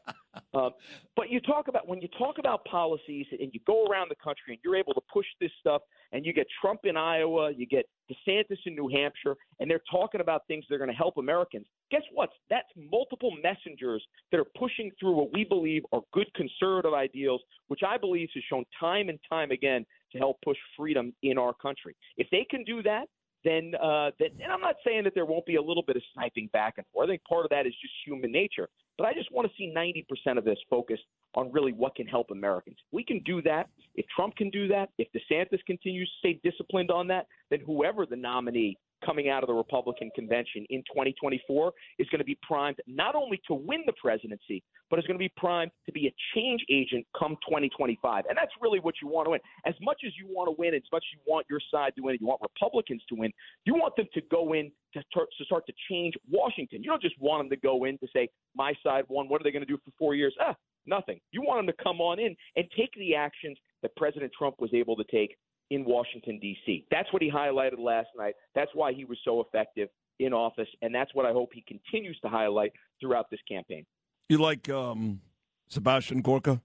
um, 0.55 0.71
but 1.16 1.31
you 1.31 1.40
talk 1.40 1.69
about 1.69 1.88
when 1.88 2.01
you 2.01 2.09
talk 2.19 2.38
about 2.38 2.64
policies 2.64 3.27
and 3.33 3.51
you 3.53 3.61
go 3.66 3.85
around 3.87 4.11
the 4.11 4.16
country 4.16 4.55
and 4.55 4.59
you're 4.64 4.77
able 4.77 4.95
to 4.95 5.01
push 5.12 5.27
this 5.40 5.51
stuff 5.61 5.83
and 6.12 6.25
you 6.25 6.33
get 6.33 6.47
Trump 6.61 6.81
in 6.85 6.97
Iowa, 6.97 7.53
you 7.53 7.66
get 7.66 7.87
DeSantis 8.11 8.59
in 8.66 8.75
New 8.75 8.88
Hampshire, 8.88 9.37
and 9.59 9.71
they're 9.71 9.83
talking 9.90 10.21
about 10.21 10.47
things 10.47 10.64
that 10.69 10.75
are 10.75 10.79
going 10.79 10.90
to 10.90 10.97
help 10.97 11.16
Americans. 11.16 11.66
Guess 11.90 12.03
what? 12.12 12.31
That's 12.49 12.69
multiple 12.77 13.33
messengers 13.43 14.05
that 14.31 14.40
are 14.40 14.47
pushing 14.59 14.90
through 14.99 15.12
what 15.12 15.33
we 15.33 15.45
believe 15.45 15.83
are 15.93 16.03
good 16.12 16.33
conservative 16.35 16.95
ideals, 16.95 17.40
which 17.69 17.81
I 17.87 17.99
believe 17.99 18.29
has 18.35 18.43
shown 18.49 18.64
time 18.79 19.09
and 19.09 19.19
time 19.29 19.51
again 19.51 19.87
to 20.12 20.19
help 20.19 20.38
push 20.45 20.59
freedom 20.77 21.12
in 21.23 21.38
our 21.38 21.55
country. 21.55 21.97
If 22.16 22.29
they 22.31 22.47
can 22.51 22.64
do 22.64 22.83
that, 22.83 23.07
then 23.44 23.72
uh, 23.76 24.11
that, 24.18 24.31
and 24.42 24.53
I'm 24.53 24.61
not 24.61 24.76
saying 24.85 25.05
that 25.05 25.14
there 25.14 25.24
won't 25.24 25.46
be 25.46 25.57
a 25.57 25.62
little 25.62 25.83
bit 25.83 25.96
of 25.96 26.03
sniping 26.14 26.48
back 26.53 26.74
and 26.76 26.87
forth. 26.92 27.09
I 27.09 27.12
think 27.12 27.24
part 27.24 27.44
of 27.44 27.50
that 27.50 27.66
is 27.66 27.72
just 27.81 27.92
human 28.05 28.31
nature. 28.31 28.68
But 28.98 29.07
I 29.07 29.14
just 29.14 29.33
want 29.33 29.48
to 29.48 29.55
see 29.57 29.72
90% 29.74 30.37
of 30.37 30.44
this 30.44 30.59
focused 30.68 31.05
on 31.35 31.50
really 31.53 31.72
what 31.72 31.94
can 31.94 32.07
help 32.07 32.31
Americans. 32.31 32.76
We 32.92 33.03
can 33.03 33.20
do 33.20 33.40
that, 33.42 33.70
if 33.94 34.05
Trump 34.14 34.37
can 34.37 34.50
do 34.50 34.68
that, 34.68 34.90
if 34.98 35.09
DeSantis 35.12 35.64
continues 35.66 36.11
to 36.11 36.29
stay 36.29 36.40
disciplined 36.44 36.90
on 36.90 37.07
that, 37.09 37.26
then 37.50 37.61
whoever 37.64 38.05
the 38.05 38.16
nominee 38.16 38.76
coming 39.05 39.29
out 39.29 39.43
of 39.43 39.49
the 39.49 39.55
Republican 39.55 40.11
convention 40.15 40.67
in 40.71 40.81
2024 40.93 41.73
is 41.99 42.09
going 42.09 42.19
to 42.19 42.25
be 42.25 42.39
primed 42.43 42.77
not 42.87 43.15
only 43.15 43.41
to 43.47 43.55
win 43.55 43.83
the 43.87 43.93
presidency, 44.01 44.63
but 44.89 44.99
is 44.99 45.07
going 45.07 45.19
to 45.19 45.23
be 45.23 45.33
primed 45.37 45.71
to 45.87 45.93
be 45.93 46.07
a 46.09 46.15
change 46.35 46.61
agent 46.71 47.07
come 47.19 47.37
2025. 47.49 48.25
And 48.29 48.37
that's 48.37 48.53
really 48.61 48.81
what 48.81 48.95
you 49.01 49.09
want 49.09 49.27
to 49.27 49.31
win. 49.31 49.41
As 49.65 49.75
much 49.81 49.99
as 50.07 50.13
you 50.19 50.27
want 50.29 50.49
to 50.49 50.55
win, 50.59 50.75
as 50.75 50.83
much 50.93 51.05
as 51.13 51.19
you 51.19 51.33
want 51.33 51.47
your 51.49 51.61
side 51.71 51.93
to 51.97 52.03
win, 52.03 52.19
you 52.21 52.27
want 52.27 52.41
Republicans 52.43 53.03
to 53.09 53.15
win, 53.15 53.33
you 53.65 53.75
want 53.75 53.95
them 53.97 54.09
to 54.15 54.21
go 54.31 54.53
in 54.53 54.71
to 54.95 55.03
start, 55.11 55.29
to 55.39 55.45
start 55.45 55.65
to 55.67 55.73
change 55.89 56.15
Washington. 56.29 56.83
You 56.83 56.91
don't 56.91 57.03
just 57.03 57.19
want 57.21 57.43
them 57.43 57.51
to 57.51 57.57
go 57.57 57.85
in 57.85 57.99
to 57.99 58.07
say, 58.13 58.29
my 58.55 58.75
side 58.83 59.05
won. 59.09 59.29
What 59.29 59.41
are 59.41 59.45
they 59.45 59.53
going 59.53 59.65
to 59.65 59.73
do 59.73 59.79
for 59.85 59.93
four 59.99 60.15
years? 60.15 60.35
Ah, 60.41 60.57
nothing. 60.87 61.21
You 61.31 61.43
want 61.43 61.59
them 61.59 61.75
to 61.75 61.83
come 61.83 62.01
on 62.01 62.19
in 62.19 62.35
and 62.57 62.67
take 62.77 62.93
the 62.97 63.15
actions 63.15 63.57
that 63.83 63.95
President 63.97 64.33
Trump 64.37 64.57
was 64.59 64.71
able 64.75 64.97
to 64.97 65.05
take 65.05 65.37
in 65.70 65.85
Washington, 65.85 66.38
D.C. 66.40 66.87
That's 66.90 67.12
what 67.12 67.22
he 67.22 67.30
highlighted 67.30 67.78
last 67.78 68.09
night. 68.16 68.35
That's 68.54 68.70
why 68.74 68.92
he 68.92 69.04
was 69.04 69.18
so 69.24 69.40
effective 69.40 69.88
in 70.18 70.33
office, 70.33 70.68
and 70.83 70.94
that's 70.94 71.14
what 71.14 71.24
I 71.26 71.33
hope 71.33 71.50
he 71.54 71.64
continues 71.66 72.18
to 72.20 72.28
highlight 72.28 72.72
throughout 73.00 73.26
this 73.30 73.40
campaign. 73.48 73.87
you 74.28 74.38
like 74.38 74.68
um, 74.68 75.20
Sebastian 75.68 76.20
Gorka? 76.22 76.61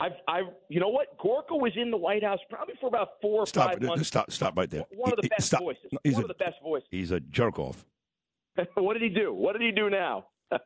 I've, 0.00 0.12
I, 0.28 0.40
you 0.68 0.80
know 0.80 0.88
what? 0.88 1.16
Gorka 1.18 1.54
was 1.56 1.72
in 1.76 1.90
the 1.90 1.96
White 1.96 2.22
House 2.24 2.40
probably 2.50 2.74
for 2.80 2.88
about 2.88 3.08
four 3.22 3.40
or 3.42 3.46
Stop 3.46 3.70
five 3.70 3.82
it! 3.82 3.86
months. 3.86 4.08
Stop! 4.08 4.30
Stop 4.30 4.56
right 4.56 4.68
there. 4.70 4.84
One 4.90 5.12
of 5.12 5.16
the 5.16 5.22
He- 5.22 5.26
he- 5.26 5.28
best 5.30 5.46
stop. 5.46 5.60
voices. 5.62 5.84
No, 5.92 5.98
he's 6.04 6.14
One 6.14 6.22
a- 6.22 6.24
of 6.26 6.28
the 6.28 6.44
best 6.44 6.56
voices. 6.62 6.88
He's 6.90 7.10
a 7.12 7.20
jerk 7.20 7.58
off. 7.58 7.84
what 8.74 8.92
did 8.94 9.02
he 9.02 9.08
do? 9.08 9.32
What 9.32 9.52
did 9.52 9.62
he 9.62 9.72
do 9.72 9.88
now? 9.90 10.26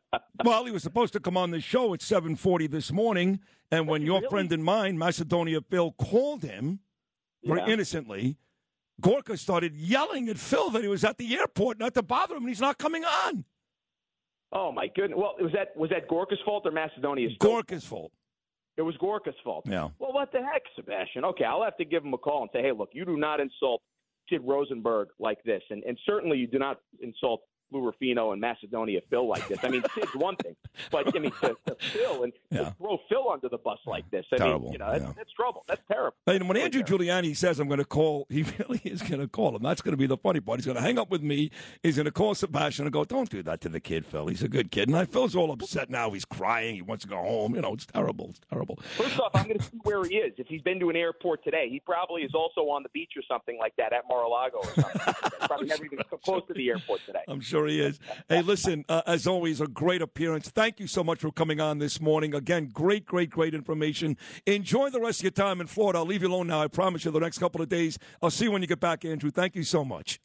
Well, 0.45 0.63
he 0.63 0.71
was 0.71 0.83
supposed 0.83 1.11
to 1.13 1.19
come 1.19 1.35
on 1.35 1.51
the 1.51 1.59
show 1.59 1.93
at 1.93 1.99
7:40 1.99 2.69
this 2.71 2.91
morning, 2.93 3.39
and 3.71 3.87
when 3.89 4.01
he 4.01 4.07
your 4.07 4.19
really? 4.19 4.29
friend 4.29 4.51
and 4.53 4.63
mine, 4.63 4.97
Macedonia 4.97 5.59
Phil, 5.61 5.91
called 5.93 6.43
him 6.43 6.79
Yeah. 7.41 7.67
innocently, 7.67 8.37
Gorka 9.01 9.37
started 9.37 9.75
yelling 9.75 10.29
at 10.29 10.37
Phil 10.37 10.69
that 10.71 10.81
he 10.83 10.89
was 10.89 11.03
at 11.03 11.17
the 11.17 11.37
airport 11.37 11.79
not 11.79 11.93
to 11.93 12.03
bother 12.03 12.35
him, 12.35 12.43
and 12.43 12.49
he's 12.49 12.61
not 12.61 12.77
coming 12.77 13.05
on. 13.05 13.45
Oh 14.51 14.71
my 14.71 14.87
goodness! 14.87 15.17
Well, 15.17 15.35
was 15.39 15.51
that 15.53 15.75
was 15.77 15.89
that 15.91 16.07
Gorka's 16.07 16.39
fault 16.43 16.65
or 16.65 16.71
Macedonia's? 16.71 17.33
fault? 17.39 17.67
Gorka's 17.67 17.85
fault. 17.85 18.11
It 18.77 18.81
was 18.81 18.95
Gorka's 18.97 19.35
fault. 19.43 19.65
Yeah. 19.67 19.89
Well, 19.99 20.13
what 20.13 20.31
the 20.31 20.39
heck, 20.39 20.63
Sebastian? 20.75 21.23
Okay, 21.25 21.43
I'll 21.43 21.63
have 21.63 21.77
to 21.77 21.85
give 21.85 22.03
him 22.03 22.13
a 22.13 22.17
call 22.17 22.41
and 22.41 22.49
say, 22.53 22.61
hey, 22.61 22.71
look, 22.71 22.89
you 22.93 23.05
do 23.05 23.17
not 23.17 23.39
insult 23.39 23.81
Sid 24.29 24.41
Rosenberg 24.43 25.09
like 25.19 25.43
this, 25.43 25.61
and 25.69 25.83
and 25.83 25.97
certainly 26.05 26.37
you 26.37 26.47
do 26.47 26.59
not 26.59 26.79
insult 27.01 27.41
Lou 27.71 27.81
Rufino 27.85 28.31
and 28.31 28.41
Macedonia 28.41 29.01
Phil 29.09 29.27
like 29.27 29.47
this. 29.47 29.59
I 29.63 29.69
mean, 29.69 29.83
Sid's 29.95 30.13
one 30.15 30.35
thing, 30.37 30.55
but 30.91 31.15
I 31.15 31.19
mean, 31.19 31.31
to, 31.41 31.55
to 31.67 31.75
Phil 31.91 32.23
and 32.23 32.33
Yeah. 32.51 32.59
to 32.69 32.75
throw 32.77 32.97
Phil 33.09 33.29
under 33.31 33.49
the 33.49 33.57
bus 33.57 33.79
like 33.85 34.09
this, 34.11 34.25
I 34.33 34.37
Terrible, 34.37 34.59
mean, 34.65 34.73
you 34.73 34.77
know, 34.79 34.91
that's, 34.91 35.03
yeah. 35.03 35.13
that's 35.15 35.31
trouble. 35.33 35.63
That's 35.67 35.81
terrible. 35.91 36.15
And 36.27 36.47
when 36.47 36.57
Andrew 36.57 36.83
terrible. 36.83 37.05
Giuliani 37.05 37.35
says 37.37 37.59
I'm 37.59 37.67
going 37.67 37.79
to 37.79 37.85
call, 37.85 38.25
he 38.29 38.43
really 38.57 38.81
is 38.83 39.01
going 39.01 39.21
to 39.21 39.27
call 39.27 39.55
him. 39.55 39.63
That's 39.63 39.81
going 39.81 39.93
to 39.93 39.97
be 39.97 40.07
the 40.07 40.17
funny 40.17 40.39
part. 40.39 40.59
He's 40.59 40.65
going 40.65 40.77
to 40.77 40.81
hang 40.81 40.97
up 40.99 41.09
with 41.11 41.21
me. 41.21 41.51
He's 41.83 41.95
going 41.95 42.05
to 42.05 42.11
call 42.11 42.35
Sebastian 42.35 42.85
and 42.85 42.93
go, 42.93 43.03
"Don't 43.05 43.29
do 43.29 43.43
that 43.43 43.61
to 43.61 43.69
the 43.69 43.79
kid, 43.79 44.05
Phil. 44.05 44.27
He's 44.27 44.43
a 44.43 44.49
good 44.49 44.71
kid." 44.71 44.87
And 44.89 44.97
I 44.97 45.05
Phil's 45.05 45.35
all 45.35 45.51
upset 45.51 45.89
now. 45.89 46.11
He's 46.11 46.25
crying. 46.25 46.75
He 46.75 46.81
wants 46.81 47.03
to 47.03 47.09
go 47.09 47.17
home. 47.17 47.55
You 47.55 47.61
know, 47.61 47.73
it's 47.73 47.85
terrible. 47.85 48.27
It's 48.29 48.39
terrible. 48.49 48.79
First 48.97 49.19
off, 49.19 49.31
I'm 49.35 49.45
going 49.47 49.57
to 49.59 49.63
see 49.63 49.77
where 49.83 50.03
he 50.03 50.15
is. 50.15 50.33
If 50.37 50.47
he's 50.47 50.61
been 50.61 50.79
to 50.79 50.89
an 50.89 50.95
airport 50.95 51.43
today, 51.43 51.67
he 51.69 51.79
probably 51.79 52.23
is 52.23 52.31
also 52.33 52.61
on 52.69 52.83
the 52.83 52.89
beach 52.89 53.11
or 53.15 53.21
something 53.27 53.57
like 53.59 53.75
that 53.77 53.93
at 53.93 54.03
Mar-a-Lago 54.07 54.57
or 54.57 54.73
something. 54.81 55.13
Probably 55.47 55.67
never 55.67 55.85
even 55.85 55.99
close 56.23 56.41
to 56.47 56.53
the 56.53 56.69
airport 56.69 57.01
today. 57.05 57.19
I'm 57.27 57.41
sure 57.41 57.58
sure 57.59 57.67
he 57.67 57.81
is. 57.81 57.99
Hey, 58.27 58.41
listen, 58.41 58.85
uh, 58.89 59.01
as 59.05 59.27
always, 59.27 59.61
a 59.61 59.67
great 59.67 60.01
appearance. 60.01 60.49
Thank 60.49 60.79
you 60.79 60.87
so 60.87 61.03
much 61.03 61.19
for 61.19 61.31
coming 61.31 61.59
on 61.59 61.79
this 61.79 61.99
morning. 61.99 62.33
Again, 62.33 62.69
great, 62.71 63.05
great, 63.05 63.29
great 63.29 63.53
information. 63.53 64.17
Enjoy 64.45 64.89
the 64.89 64.99
rest 64.99 65.19
of 65.19 65.23
your 65.23 65.31
time 65.31 65.61
in 65.61 65.67
Florida. 65.67 65.99
I'll 65.99 66.05
leave 66.05 66.21
you 66.21 66.29
alone 66.29 66.47
now. 66.47 66.61
I 66.61 66.67
promise 66.67 67.05
you 67.05 67.11
the 67.11 67.19
next 67.19 67.37
couple 67.39 67.61
of 67.61 67.69
days. 67.69 67.97
I'll 68.21 68.29
see 68.29 68.45
you 68.45 68.51
when 68.51 68.61
you 68.61 68.67
get 68.67 68.79
back, 68.79 69.05
Andrew. 69.05 69.31
Thank 69.31 69.55
you 69.55 69.63
so 69.63 69.83
much. 69.83 70.19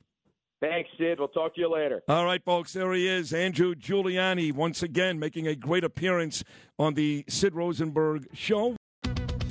Thanks, 0.60 0.88
Sid. 0.96 1.18
We'll 1.18 1.28
talk 1.28 1.54
to 1.56 1.60
you 1.60 1.70
later. 1.70 2.02
All 2.08 2.24
right, 2.24 2.42
folks. 2.42 2.72
There 2.72 2.92
he 2.92 3.06
is, 3.06 3.34
Andrew 3.34 3.74
Giuliani, 3.74 4.52
once 4.52 4.82
again 4.82 5.18
making 5.18 5.46
a 5.46 5.54
great 5.54 5.84
appearance 5.84 6.42
on 6.78 6.94
the 6.94 7.24
Sid 7.28 7.54
Rosenberg 7.54 8.28
show. 8.32 8.76